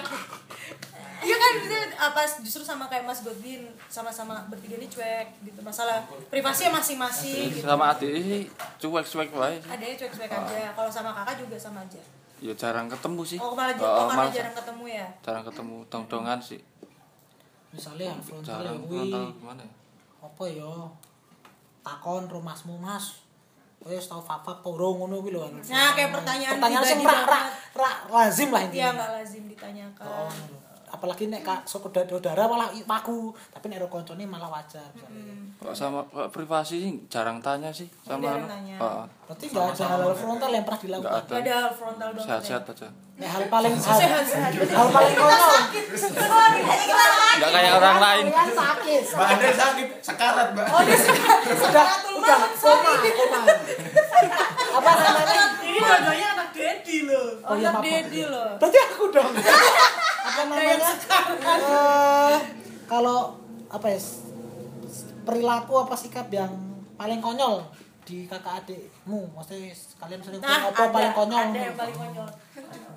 iya 1.22 1.36
kan 1.38 1.52
itu 1.62 1.78
apa 1.94 2.20
justru 2.42 2.62
sama 2.66 2.90
kayak 2.90 3.06
Mas 3.06 3.22
Godwin 3.22 3.70
sama-sama 3.86 4.42
bertiga 4.50 4.76
ini 4.76 4.90
cuek 4.90 5.26
gitu. 5.46 5.60
Masalah 5.62 6.02
privasinya 6.28 6.82
masing-masing 6.82 7.54
gitu. 7.54 7.64
sama 7.64 7.94
adik 7.94 8.10
sih 8.10 8.42
cuek-cuek 8.82 9.30
sih. 9.30 9.58
adanya 9.70 9.94
cuek-cuek 9.94 10.30
aja. 10.30 10.74
Kalau 10.74 10.90
sama 10.90 11.10
kakak 11.14 11.46
juga 11.46 11.56
sama 11.56 11.86
aja. 11.86 12.02
Ya 12.42 12.52
jarang 12.58 12.90
ketemu 12.90 13.22
sih. 13.22 13.38
Oh 13.38 13.54
malah 13.54 13.78
Oh, 13.78 13.86
oh, 13.86 14.06
malah 14.10 14.34
jarang 14.34 14.54
ketemu 14.54 14.84
ya? 14.90 15.06
Jarang 15.22 15.44
ketemu 15.46 15.76
tong-tongan 15.86 16.38
sih. 16.42 16.58
Misalnya 17.70 18.12
yang 18.12 18.20
frontal 18.20 18.60
jarang 18.60 18.74
yang 18.76 18.84
kuwi 18.84 18.98
frontal 19.08 19.24
gimana 19.38 19.62
ya? 19.62 19.72
Apa 20.26 20.44
ya? 20.50 20.72
Takon 21.86 22.26
rumasmu 22.26 22.74
mas? 22.82 23.22
Wis 23.82 24.06
tau 24.06 24.22
fafa 24.22 24.62
poro 24.62 24.94
ngono 24.94 25.18
kuwi 25.22 25.34
lho 25.34 25.42
nah 25.70 25.90
kayak 25.94 26.14
pertanyaan 26.14 26.54
pertanyaan 26.54 26.86
sing 26.86 27.02
pribadi 27.02 27.50
ra, 27.74 27.90
lazim 28.06 28.48
lah 28.54 28.62
iya 28.62 28.66
intinya. 28.70 28.90
nggak 28.94 29.10
lazim 29.18 29.42
ditanyakan. 29.50 30.06
Oh, 30.06 30.30
apalagi 30.92 31.24
nek 31.26 31.40
kak 31.40 31.60
saudara 31.64 32.04
saudara 32.04 32.44
malah 32.44 32.68
maku 32.84 33.32
tapi 33.48 33.72
nek 33.72 33.80
koncone 33.88 34.28
malah 34.28 34.52
wajar 34.52 34.84
misalnya. 34.92 35.34
Kok 35.56 35.72
sama 35.72 36.04
kok 36.06 36.28
privasi 36.28 36.76
sih 36.78 36.92
jarang 37.08 37.40
tanya 37.40 37.72
sih 37.72 37.88
sama 38.04 38.36
nanya. 38.44 38.76
Heeh. 38.76 39.04
berarti 39.24 39.44
nggak 39.48 39.66
ada 39.72 39.84
hal 39.88 40.12
frontal 40.12 40.50
yang 40.50 40.64
pernah 40.66 40.78
Nggak 40.78 40.88
dilakukan? 40.92 41.16
Ada. 41.16 41.32
Gak 41.32 41.40
ada. 41.40 41.52
hal 41.56 41.72
frontal 41.72 42.08
banget 42.12 42.26
Sehat-sehat 42.28 42.62
aja. 42.68 42.88
nek 43.12 43.28
hal 43.28 43.44
paling 43.48 43.74
hal, 43.74 43.98
hal 44.68 44.88
paling 44.92 45.14
konyol 45.14 45.60
Enggak 47.32 47.50
kayak 47.50 47.72
orang 47.72 47.96
lain. 47.98 48.24
sakit. 48.52 49.02
Mbak 49.08 49.26
Andre 49.26 49.50
sakit. 49.50 49.88
Sekarat, 50.04 50.48
Mbak. 50.52 50.66
oh 50.68 50.80
dia 50.84 50.98
sudah 51.56 51.86
udah. 52.12 52.38
Koma 52.54 52.92
koma. 53.00 53.40
Apa 54.72 54.90
namanya? 54.94 55.44
Ini 55.62 55.78
dua-duanya 55.80 56.26
anak 56.36 56.48
Dedi 56.52 56.98
loh. 57.08 57.28
oh 57.42 57.54
iya 57.56 57.72
anak 57.72 57.82
dedi 57.82 58.22
loh. 58.24 58.48
Berarti 58.60 58.78
aku 58.78 59.04
dong 59.08 59.32
apa 60.32 60.42
namanya? 60.48 60.90
Eh, 61.60 62.36
kalau 62.88 63.36
apa 63.68 63.86
ya 63.88 63.98
perilaku 65.22 65.74
apa 65.78 65.94
sikap 65.94 66.28
yang 66.28 66.52
paling 66.96 67.20
konyol 67.20 67.60
di 68.02 68.24
kakak 68.26 68.64
adikmu? 68.64 69.28
Maksudnya 69.36 69.70
kalian 70.00 70.20
sering 70.20 70.40
nah 70.40 70.72
apa 70.72 70.82
ada, 70.88 70.92
paling 70.92 71.12
konyol? 71.12 71.38
ada 71.38 71.58
yang 71.60 71.76
paling 71.76 71.96
konyol. 71.96 72.28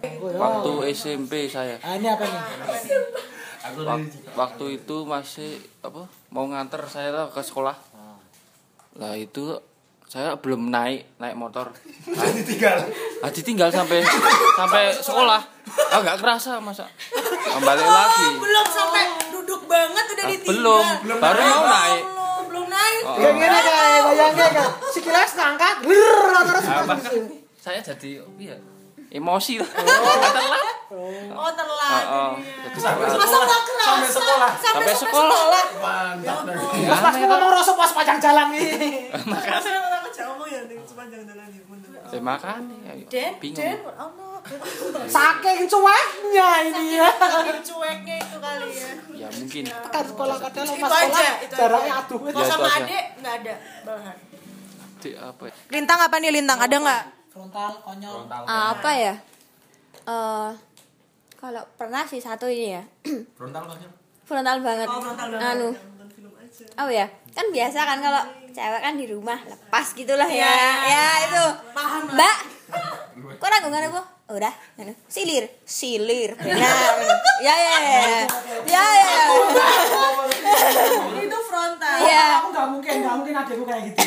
Ya. 0.02 0.38
Waktu 0.38 0.72
SMP 0.94 1.50
saya. 1.50 1.76
ah, 1.82 1.98
ini 1.98 2.08
apa 2.08 2.24
nih 2.24 2.44
Wak- 3.66 4.14
waktu 4.38 4.66
itu 4.78 4.96
masih 5.04 5.58
apa 5.82 6.06
mau 6.30 6.46
nganter 6.46 6.86
saya 6.86 7.26
ke 7.28 7.42
sekolah. 7.42 7.74
Lah 8.96 9.14
itu 9.18 9.58
saya 10.06 10.36
belum 10.36 10.70
naik 10.70 11.18
naik 11.18 11.36
motor. 11.36 11.70
Nah, 12.08 12.30
Ditinggal. 12.30 12.78
ah, 13.20 13.30
ditinggal 13.30 13.70
sampai 13.70 14.06
sampai 14.54 14.94
sekolah. 14.96 15.42
Ah 15.90 16.00
nggak 16.00 16.22
kerasa 16.22 16.58
masa. 16.60 16.86
Kembali 17.12 17.82
lagi. 17.82 18.26
Belum 18.38 18.66
sampai 18.68 19.04
duduk 19.32 19.66
banget 19.66 20.06
udah 20.08 20.24
Ah, 20.24 20.30
ditinggal. 20.30 20.54
belum. 20.54 20.86
Baru 21.18 21.42
mau 21.42 21.64
naik. 21.66 22.04
Belum 22.06 22.44
belum 22.46 22.66
naik. 22.68 23.02
Oh, 23.04 23.16
Kayak 23.16 23.34
gini 23.34 23.48
kayak 23.60 24.00
bayangnya 24.06 24.48
kan 24.52 24.70
sikilas 24.88 25.32
ngangkat 25.34 25.76
terus 25.82 26.66
ah, 26.66 26.84
bahkan 26.84 27.14
saya 27.56 27.80
jadi 27.82 28.10
oh, 28.22 28.30
iya. 28.38 28.56
Emosi. 29.08 29.58
Lah 29.58 29.70
telat. 30.38 30.76
Oh 31.32 31.50
telat. 31.50 32.04
Oh, 32.06 32.32
telat. 32.70 32.96
masa 33.16 33.38
nggak 33.40 33.62
kerasa? 33.64 33.86
Sampai 33.86 34.10
sekolah. 34.12 34.52
sampai 34.56 34.94
sekolah. 34.94 35.42
Mantap. 35.82 36.40
Terus 36.46 37.00
pas 37.02 37.16
ngomong 37.16 37.52
rasa 37.52 37.72
pas 37.74 37.92
panjang 37.92 38.20
jalan 38.22 38.48
nih 38.52 38.70
Saya 39.66 39.80
orang 40.66 40.76
jauh 40.76 40.82
ya 40.82 40.88
sepanjang 40.88 41.24
jalan 41.24 41.48
ya. 41.48 41.62
saya 42.06 42.22
makan 42.22 42.60
ya, 42.82 42.94
Den, 42.96 43.06
Den, 43.08 43.34
bingung 43.40 43.86
Allah, 43.96 44.38
saking 45.08 45.60
cueknya 45.66 46.50
ini 46.66 46.86
ya 46.96 47.10
saking 47.12 47.62
cueknya 47.64 48.16
itu 48.18 48.38
kali 48.38 48.70
ya. 48.72 48.90
ya 49.16 49.28
mungkin 49.32 49.64
kan 49.88 50.04
sekolah 50.04 50.36
kadang 50.40 50.66
Itu 50.66 50.74
pas 50.76 50.90
sekolah 50.92 51.00
jaraknya 51.48 51.94
aduh 51.96 52.20
Kalau 52.26 52.36
Ya, 52.36 52.46
sama 52.46 52.68
adek 52.76 53.04
nggak 53.18 53.34
ada 53.40 53.54
bahan. 53.84 54.16
di 54.98 55.10
apa 55.14 55.44
ya? 55.44 55.54
Lintang 55.70 56.00
apa 56.02 56.16
nih 56.18 56.32
lintang? 56.32 56.58
Ada 56.58 56.76
nggak? 56.76 57.04
frontal 57.28 57.74
konyol 57.80 58.16
apa 58.48 58.92
ya 58.96 59.14
eh 60.06 60.52
kalau 61.36 61.62
pernah 61.76 62.04
sih 62.04 62.18
satu 62.18 62.48
ini 62.48 62.72
ya 62.72 62.84
Frontal 63.38 63.68
banget. 63.68 63.92
frontal 64.24 64.58
banget 64.60 64.88
Oh, 64.88 64.98
frontal 64.98 65.28
banget. 65.30 65.52
anu 65.52 65.70
oh 66.78 66.90
ya 66.90 67.06
kan 67.30 67.46
biasa 67.52 67.80
kan 67.82 68.00
kalau 68.00 68.24
cewek 68.56 68.82
kan 68.82 68.96
di 68.96 69.06
rumah 69.12 69.36
lepas 69.44 69.92
gitulah 69.92 70.32
ya. 70.32 70.48
Iya. 70.48 70.64
ya 70.88 71.08
itu. 71.28 71.46
Paham 71.76 72.08
mbak 72.08 72.38
kok 73.36 73.50
nanggungan 73.52 73.92
aku 73.92 74.02
udah. 74.26 74.54
Anu, 74.80 74.96
silir. 75.12 75.46
Silir. 75.68 76.34
Benar. 76.40 76.74
Ya 77.44 77.54
ya 77.54 77.76
ya. 77.84 78.02
Ya 78.64 78.84
ya. 78.96 79.14
Itu 81.20 81.38
frontal. 81.46 81.98
ya 82.00 82.40
aku 82.40 82.48
nggak 82.56 82.68
mungkin 82.72 82.94
nggak 83.04 83.16
mungkin 83.20 83.34
adikku 83.36 83.66
kayak 83.68 83.82
gitu. 83.92 84.00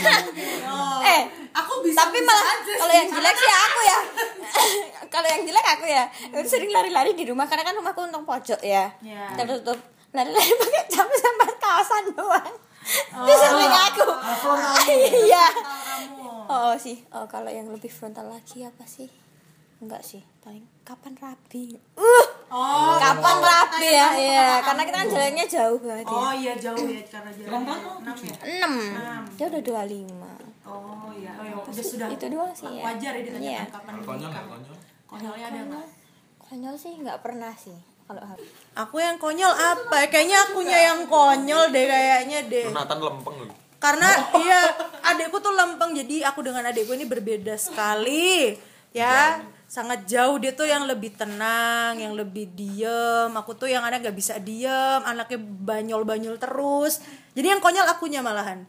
Oh. 0.65 0.99
eh 1.05 1.23
Aku 1.53 1.85
bisa. 1.85 2.09
tapi 2.09 2.19
bisa 2.19 2.29
malah 2.29 2.57
kalau 2.65 2.93
yang 2.97 3.09
jelek 3.13 3.37
sih 3.37 3.53
aku 3.53 3.81
ya. 3.85 3.99
Kalau 5.15 5.25
yang 5.25 5.43
jelek 5.49 5.67
aku 5.67 5.87
ya. 5.89 6.05
Sering 6.45 6.69
lari-lari 6.69 7.17
di 7.17 7.25
rumah 7.25 7.49
karena 7.49 7.65
kan 7.65 7.75
rumahku 7.81 8.05
untung 8.05 8.29
pojok 8.29 8.61
ya. 8.61 8.93
Iya. 9.01 9.33
tertutup. 9.37 9.81
Lari-lari 10.13 10.53
pakai 10.53 10.85
jam 10.93 11.09
sampai 11.09 11.49
kawasan 11.57 12.05
doang 12.13 12.67
itu 13.22 13.35
sering 13.37 13.74
aku 13.74 14.07
iya 15.20 15.46
oh 16.46 16.72
sih 16.74 17.05
oh 17.11 17.24
kalau 17.24 17.48
yang 17.48 17.68
lebih 17.68 17.88
frontal 17.88 18.27
lagi 18.27 18.62
apa 18.62 18.85
sih 18.85 19.09
enggak 19.79 20.01
sih 20.01 20.22
paling 20.40 20.64
kapan 20.83 21.14
rapi 21.16 21.77
uh 21.94 22.27
Oh. 22.48 22.96
kapan 22.96 23.44
rapi 23.44 23.92
ya 23.92 24.09
kamu 24.09 24.24
iya 24.24 24.48
karena 24.64 24.83
kita 24.83 24.96
kan 24.96 25.07
jalannya 25.07 25.44
jauh 25.46 25.79
banget 25.79 26.07
ya 26.09 26.16
Oh 26.16 26.33
iya 26.33 26.53
jauh 26.57 26.81
ya 26.81 27.03
karena 27.05 27.29
jalan. 27.31 27.61
Enam 27.61 27.77
ya. 28.24 28.37
enam 28.48 28.72
dia 29.37 29.46
udah 29.46 29.61
dua 29.61 29.83
lima 29.85 30.33
Oh 30.64 31.12
iya. 31.12 31.37
Oh, 31.37 31.44
iya. 31.44 31.61
Udah 31.61 31.85
sudah. 31.85 32.09
itu 32.09 32.24
doang 32.24 32.48
sih 32.57 32.72
ya 32.72 32.88
Wajar 32.88 33.12
ya 33.12 33.20
ditanyakan 33.20 33.53
Iya. 33.53 33.62
kapan 33.68 33.94
Konyol 34.01 34.29
nggak 34.33 34.44
konyol? 34.48 34.77
Konyolnya 35.05 35.46
ada 35.46 35.61
nggak? 35.62 35.87
konyol 36.40 36.74
sih 36.74 36.92
nggak 36.96 37.18
pernah 37.20 37.53
sih 37.53 37.77
kalau 38.09 38.25
aku 38.25 38.44
Aku 38.79 38.97
yang 38.97 39.21
konyol 39.21 39.53
apa? 39.53 40.09
Kayaknya 40.09 40.38
akunya 40.49 40.79
yang 40.88 41.05
konyol 41.05 41.68
deh 41.68 41.85
kayaknya 41.85 42.38
deh. 42.49 42.73
Nathan 42.73 43.05
lempeng 43.05 43.37
loh. 43.44 43.55
Karena 43.77 44.09
iya 44.42 44.73
adekku 45.05 45.38
tuh 45.44 45.53
lempeng 45.53 45.92
jadi 45.92 46.33
aku 46.33 46.40
dengan 46.40 46.64
adekku 46.64 46.97
ini 46.97 47.05
berbeda 47.05 47.53
sekali. 47.61 48.57
Ya, 48.97 49.44
sangat 49.68 50.09
jauh 50.09 50.40
dia 50.40 50.57
tuh 50.57 50.64
yang 50.64 50.88
lebih 50.88 51.12
tenang, 51.12 52.01
yang 52.01 52.16
lebih 52.16 52.49
diem. 52.57 53.29
Aku 53.37 53.53
tuh 53.53 53.68
yang 53.68 53.85
anak 53.85 54.01
gak 54.01 54.16
bisa 54.16 54.40
diem, 54.40 55.05
anaknya 55.05 55.37
banyol-banyol 55.44 56.40
terus. 56.40 57.05
Jadi 57.37 57.53
yang 57.53 57.61
konyol 57.61 57.85
akunya 57.85 58.25
malahan. 58.25 58.64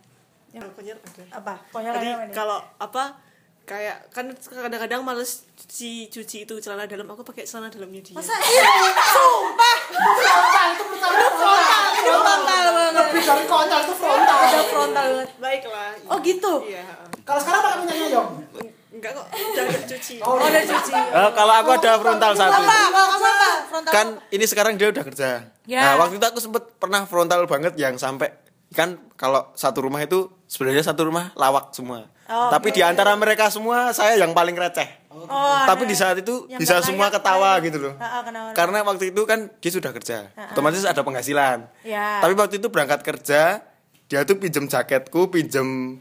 Yang 0.52 0.68
konyol. 0.76 0.98
Apa? 1.32 1.64
Konyol 1.72 1.94
nih? 2.04 2.14
kalau 2.36 2.60
apa 2.76 3.29
kayak 3.70 4.10
kan 4.10 4.26
kadang-kadang 4.34 5.06
males 5.06 5.46
cuci 5.54 6.10
cuci 6.10 6.38
itu 6.50 6.54
celana 6.58 6.90
dalam 6.90 7.06
aku 7.06 7.22
pakai 7.22 7.46
celana 7.46 7.70
dalamnya 7.70 8.02
dia. 8.02 8.18
Masa 8.18 8.34
iya? 8.42 8.66
Sumpah. 9.14 9.78
frontal 9.94 10.68
itu 10.74 10.84
pertama 10.90 11.18
frontal 11.38 11.84
Itu 11.94 12.10
frontal 12.18 12.64
banget. 12.74 12.94
lebih 12.98 13.22
dari 13.30 13.46
konyol 13.46 13.82
itu 13.86 13.94
frontal 13.94 14.38
Udah 14.42 14.66
frontal 14.74 15.08
banget. 15.14 15.30
Baiklah. 15.38 15.90
Oh 16.10 16.18
gitu. 16.26 16.54
Iya. 16.66 16.82
kalau 17.22 17.40
sekarang 17.46 17.62
pakai 17.62 17.78
punyanya 17.86 18.08
Yong 18.10 18.30
Enggak 18.90 19.12
kok, 19.14 19.28
udah 19.30 19.64
ada 19.70 19.80
cuci. 19.86 20.16
Oh, 20.18 20.34
udah 20.42 20.64
cuci. 20.66 20.92
Eh, 20.98 21.30
kalau 21.38 21.54
aku 21.62 21.70
ada 21.78 21.92
frontal 22.02 22.32
satu. 22.34 22.58
Apa? 22.58 22.78
Kalau 22.90 23.10
apa? 23.22 23.50
Frontal. 23.70 23.92
Kan 23.94 24.08
ini 24.34 24.46
sekarang 24.50 24.82
dia 24.82 24.90
udah 24.90 25.04
kerja. 25.06 25.46
Ya. 25.70 25.94
Nah, 25.94 25.94
waktu 26.02 26.18
itu 26.18 26.26
aku 26.26 26.42
sempet 26.42 26.74
pernah 26.82 27.06
frontal 27.06 27.46
banget 27.46 27.78
yang 27.78 28.02
sampai 28.02 28.34
kan 28.74 28.98
kalau 29.14 29.54
satu 29.54 29.86
rumah 29.86 30.02
itu 30.02 30.34
sebenarnya 30.50 30.82
satu 30.82 31.06
rumah 31.06 31.30
lawak 31.38 31.70
semua. 31.70 32.10
Oh, 32.30 32.48
Tapi 32.48 32.70
di 32.70 32.86
antara 32.86 33.12
mereka 33.14 33.50
semua 33.50 33.90
saya 33.90 34.14
yang 34.14 34.32
paling 34.32 34.54
receh. 34.54 34.86
Oh, 35.10 35.26
Tapi 35.66 35.84
di 35.84 35.98
saat 35.98 36.14
itu 36.16 36.46
Yang 36.46 36.60
bisa 36.62 36.78
semua 36.80 37.10
ketawa 37.10 37.58
layak. 37.58 37.66
gitu 37.66 37.78
loh. 37.82 37.94
Karena 38.54 38.86
waktu 38.86 39.10
itu 39.10 39.26
kan 39.26 39.50
dia 39.52 39.72
sudah 39.74 39.90
kerja. 39.90 40.30
Otomatis 40.54 40.86
ada 40.86 41.02
penghasilan. 41.02 41.66
Ya. 41.82 42.22
Tapi 42.22 42.34
waktu 42.34 42.62
itu 42.62 42.70
berangkat 42.70 43.02
kerja, 43.02 43.66
dia 44.06 44.20
tuh 44.24 44.38
pinjem 44.38 44.66
jaketku, 44.66 45.28
pinjem 45.28 45.98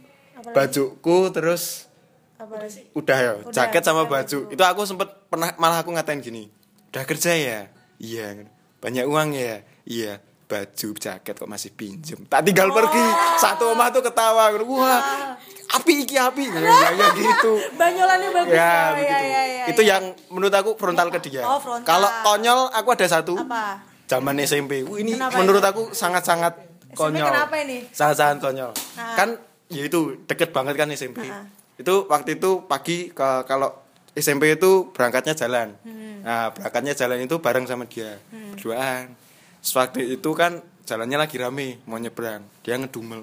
bajuku, 0.47 1.29
terus 1.31 1.89
Apa 2.37 2.55
lagi? 2.57 2.87
udah 2.93 3.19
ya 3.19 3.33
Udah, 3.41 3.51
jaket 3.51 3.83
sama 3.83 4.05
udah 4.05 4.11
baju 4.15 4.39
itu 4.49 4.63
aku 4.63 4.81
sempet 4.85 5.09
pernah 5.27 5.51
malah 5.57 5.83
aku 5.83 5.91
ngatain 5.91 6.23
gini 6.23 6.47
udah 6.89 7.03
kerja 7.03 7.35
ya 7.35 7.59
iya 7.99 8.47
banyak 8.79 9.05
uang 9.05 9.35
ya 9.35 9.67
iya 9.83 10.23
baju 10.49 10.89
jaket 10.97 11.35
kok 11.37 11.45
masih 11.45 11.71
pinjem 11.77 12.25
tak 12.25 12.41
tinggal 12.41 12.73
pergi 12.73 13.05
satu 13.37 13.77
omah 13.77 13.93
tuh 13.93 14.01
ketawa 14.01 14.49
wah 14.65 15.37
api 15.77 16.09
iki 16.09 16.17
api 16.17 16.49
ya, 16.49 16.57
ya, 16.57 16.89
ya 16.97 17.07
gitu 17.13 17.53
Banyolannya 17.77 18.29
bagus. 18.33 18.57
ya 18.57 18.73
oh, 18.73 18.89
begitu 18.97 19.13
iya, 19.13 19.19
iya, 19.21 19.41
iya, 19.45 19.65
itu 19.69 19.83
iya. 19.85 20.01
yang 20.01 20.05
menurut 20.33 20.55
aku 20.57 20.71
frontal 20.81 21.13
ke 21.13 21.21
dia 21.21 21.45
Oh, 21.45 21.61
frontal. 21.61 21.85
kalau 21.85 22.09
konyol 22.25 22.73
aku 22.73 22.89
ada 22.97 23.05
satu 23.05 23.37
Apa? 23.37 23.85
zaman 24.09 24.41
SMP 24.41 24.89
Wih, 24.89 25.05
ini 25.05 25.21
Kenapa 25.21 25.37
menurut 25.37 25.61
itu? 25.61 25.69
aku 25.69 25.83
sangat 25.93 26.25
sangat 26.25 26.57
konyol. 26.97 27.29
kenapa 27.29 27.55
ini? 27.61 27.85
Salah-salah 27.93 28.41
konyol. 28.41 28.73
Ah. 28.97 29.15
Kan 29.15 29.37
ya 29.69 29.85
itu 29.85 30.17
deket 30.25 30.51
banget 30.51 30.75
kan 30.81 30.89
SMP. 30.89 31.29
Itu 31.77 32.09
waktu 32.09 32.41
itu 32.41 32.65
pagi 32.65 33.13
ke 33.13 33.45
kalau 33.45 33.71
SMP 34.17 34.57
itu 34.57 34.91
berangkatnya 34.97 35.37
jalan. 35.37 35.77
Hmm. 35.85 36.25
Nah, 36.25 36.51
berangkatnya 36.51 36.97
jalan 36.97 37.23
itu 37.23 37.37
bareng 37.39 37.69
sama 37.69 37.85
dia. 37.87 38.17
Berduaan. 38.57 39.13
Terus 39.69 39.85
waktu 39.85 40.17
itu 40.17 40.33
kan 40.33 40.65
jalannya 40.89 41.21
lagi 41.21 41.37
rame 41.37 41.85
mau 41.85 42.01
nyebrang. 42.01 42.41
Dia 42.65 42.81
ngedumel. 42.81 43.21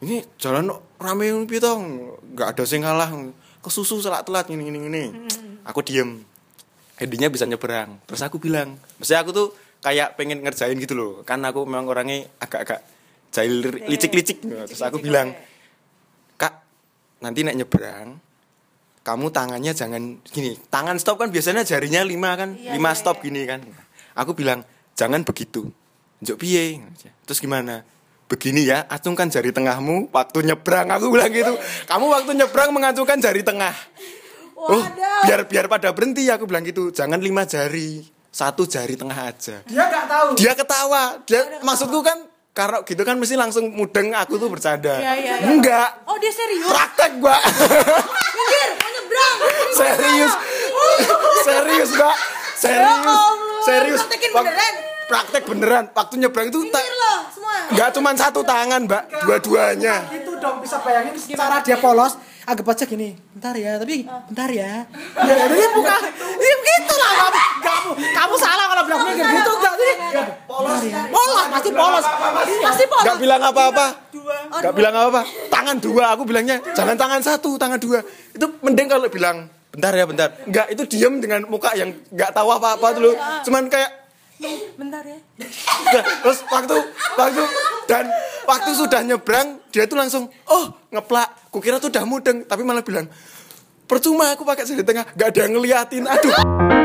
Ini 0.00 0.24
jalan 0.40 0.72
rame 0.96 1.28
ini 1.28 1.44
piye 1.44 1.60
toh? 1.60 1.76
Enggak 1.76 2.56
ada 2.56 2.64
sing 2.64 2.80
ngalah. 2.80 3.12
Kesusu 3.60 4.00
selak 4.00 4.24
telat 4.24 4.48
gini 4.48 4.64
gini 4.64 4.80
gini. 4.88 5.04
Aku 5.68 5.84
diem. 5.84 6.24
Endingnya 6.96 7.28
bisa 7.28 7.44
nyebrang. 7.44 8.00
Terus 8.08 8.24
aku 8.24 8.40
bilang, 8.40 8.80
maksudnya 8.96 9.20
aku 9.20 9.36
tuh 9.36 9.52
kayak 9.84 10.16
pengen 10.16 10.40
ngerjain 10.40 10.72
gitu 10.80 10.96
loh. 10.96 11.12
Kan 11.28 11.44
aku 11.44 11.68
memang 11.68 11.84
orangnya 11.84 12.24
agak-agak 12.40 12.80
jahil 13.28 13.60
licik-licik. 13.92 14.40
Terus 14.48 14.80
aku 14.80 15.04
bilang, 15.04 15.36
Kak, 16.40 16.64
nanti 17.20 17.44
naik 17.44 17.60
nyebrang, 17.60 18.16
kamu 19.04 19.26
tangannya 19.36 19.76
jangan 19.76 20.16
gini. 20.32 20.56
Tangan 20.72 20.96
stop 20.96 21.20
kan 21.20 21.28
biasanya 21.28 21.60
jarinya 21.60 22.00
lima 22.08 22.40
kan, 22.40 22.56
lima 22.56 22.96
stop 22.96 23.20
gini 23.20 23.44
kan. 23.44 23.60
Aku 24.16 24.32
bilang 24.32 24.64
jangan 24.98 25.22
begitu. 25.22 25.70
Njok 26.18 26.42
piye? 26.42 26.82
Terus 27.22 27.38
gimana? 27.38 27.86
Begini 28.26 28.66
ya, 28.66 28.84
acungkan 28.90 29.30
jari 29.30 29.54
tengahmu 29.54 30.10
waktu 30.10 30.42
nyebrang. 30.42 30.90
Aku 30.90 31.14
bilang 31.14 31.30
gitu. 31.30 31.54
Kamu 31.86 32.10
waktu 32.10 32.34
nyebrang 32.34 32.74
mengacungkan 32.74 33.22
jari 33.22 33.46
tengah. 33.46 33.72
Oh, 34.58 34.82
biar 35.22 35.46
biar 35.46 35.70
pada 35.70 35.94
berhenti 35.94 36.26
aku 36.26 36.44
bilang 36.50 36.66
gitu. 36.66 36.90
Jangan 36.90 37.22
lima 37.22 37.46
jari, 37.46 38.02
satu 38.34 38.66
jari 38.66 38.98
tengah 38.98 39.30
aja. 39.30 39.62
Dia 39.64 39.84
nggak 39.86 40.06
tahu. 40.10 40.28
Dia 40.34 40.52
ketawa. 40.58 41.22
Dia 41.24 41.62
maksudku 41.62 42.02
kan 42.02 42.26
karena 42.58 42.82
gitu 42.82 43.02
kan 43.06 43.14
mesti 43.22 43.38
langsung 43.38 43.70
mudeng 43.70 44.10
aku 44.18 44.34
tuh 44.34 44.50
bercanda. 44.50 44.98
Iya, 44.98 45.12
iya, 45.14 45.34
iya. 45.38 45.46
Enggak. 45.46 45.90
Oh 46.10 46.18
dia 46.18 46.34
serius? 46.34 46.66
Praktek, 46.66 47.22
Mbak. 47.22 47.40
Minggir, 48.36 48.70
mau 48.74 48.90
nyebrang. 48.90 49.36
serius. 49.78 50.34
serius, 51.46 51.90
Mbak. 51.94 52.16
Serius. 52.58 53.46
Ya 53.58 53.64
Allah. 53.64 53.66
Serius. 53.66 53.98
Praktekin 53.98 54.30
Wak- 54.30 54.44
beneran? 54.46 54.74
Praktek 55.08 55.42
beneran. 55.48 55.84
Waktu 55.90 56.14
nyebrang 56.20 56.46
itu 56.52 56.60
tak 56.68 56.84
Minggir 56.84 56.94
loh 56.94 57.18
semua. 57.32 57.56
Enggak 57.72 57.88
cuma 57.96 58.10
satu 58.14 58.40
tangan, 58.44 58.80
Mbak. 58.84 59.02
Dua-duanya. 59.24 59.94
Itu 60.12 60.32
dong 60.36 60.60
bisa 60.60 60.76
bayangin 60.84 61.14
cara 61.34 61.58
dia 61.64 61.76
polos. 61.80 62.14
Anggap 62.48 62.64
aja 62.72 62.88
gini, 62.88 63.12
bentar 63.36 63.52
ya, 63.52 63.76
tapi 63.76 64.08
bentar 64.08 64.48
ya. 64.48 64.88
Ya, 65.20 65.34
ini 65.52 65.68
bukan, 65.68 66.00
ini 66.16 66.54
gitu 66.56 66.94
lah 66.96 67.12
kamu. 67.12 67.40
Kamu, 67.60 67.90
kamu 67.92 68.34
salah 68.40 68.64
kalau 68.72 68.82
bilang 68.88 69.00
minggir 69.04 69.26
gitu 69.28 69.52
enggak. 69.52 69.74
Polos 70.48 70.80
ya. 70.80 70.96
Polos, 71.12 71.46
pasti 71.52 71.70
polos. 71.76 72.04
Pasti 72.64 72.84
polos. 72.88 73.04
Enggak 73.04 73.18
bilang 73.20 73.42
apa-apa. 73.44 73.86
Enggak 74.48 74.74
bilang 74.76 74.94
apa-apa. 74.96 75.22
Tangan 75.52 75.76
dua, 75.76 76.04
aku 76.16 76.24
bilangnya 76.24 76.56
jangan 76.72 76.96
tangan 76.96 77.20
satu, 77.20 77.60
tangan 77.60 77.76
dua. 77.76 78.00
Itu 78.32 78.48
mending 78.64 78.88
kalau 78.88 79.08
bilang 79.12 79.44
bentar 79.78 79.92
ya, 79.94 80.04
bentar. 80.10 80.28
Enggak, 80.42 80.66
itu 80.74 80.82
diem 80.90 81.14
dengan 81.22 81.46
muka 81.46 81.70
yang 81.78 81.94
enggak 82.10 82.34
tahu 82.34 82.50
apa-apa 82.50 82.98
dulu. 82.98 83.14
Cuman 83.46 83.70
kayak 83.70 84.10
Bentar 84.78 85.02
ya. 85.02 85.18
Terus 86.22 86.46
waktu 86.46 86.78
waktu 87.18 87.42
dan 87.90 88.06
waktu 88.46 88.70
sudah 88.70 89.02
nyebrang 89.02 89.58
dia 89.74 89.90
tuh 89.90 89.98
langsung 89.98 90.30
oh 90.46 90.64
ngeplak 90.94 91.50
kukira 91.50 91.82
tuh 91.82 91.90
udah 91.90 92.06
mudeng 92.06 92.46
tapi 92.46 92.62
malah 92.62 92.86
bilang 92.86 93.10
percuma 93.90 94.38
aku 94.38 94.46
pakai 94.46 94.62
jari 94.62 94.86
tengah 94.86 95.10
gak 95.18 95.34
ada 95.34 95.40
yang 95.42 95.58
ngeliatin 95.58 96.04
aduh 96.06 96.77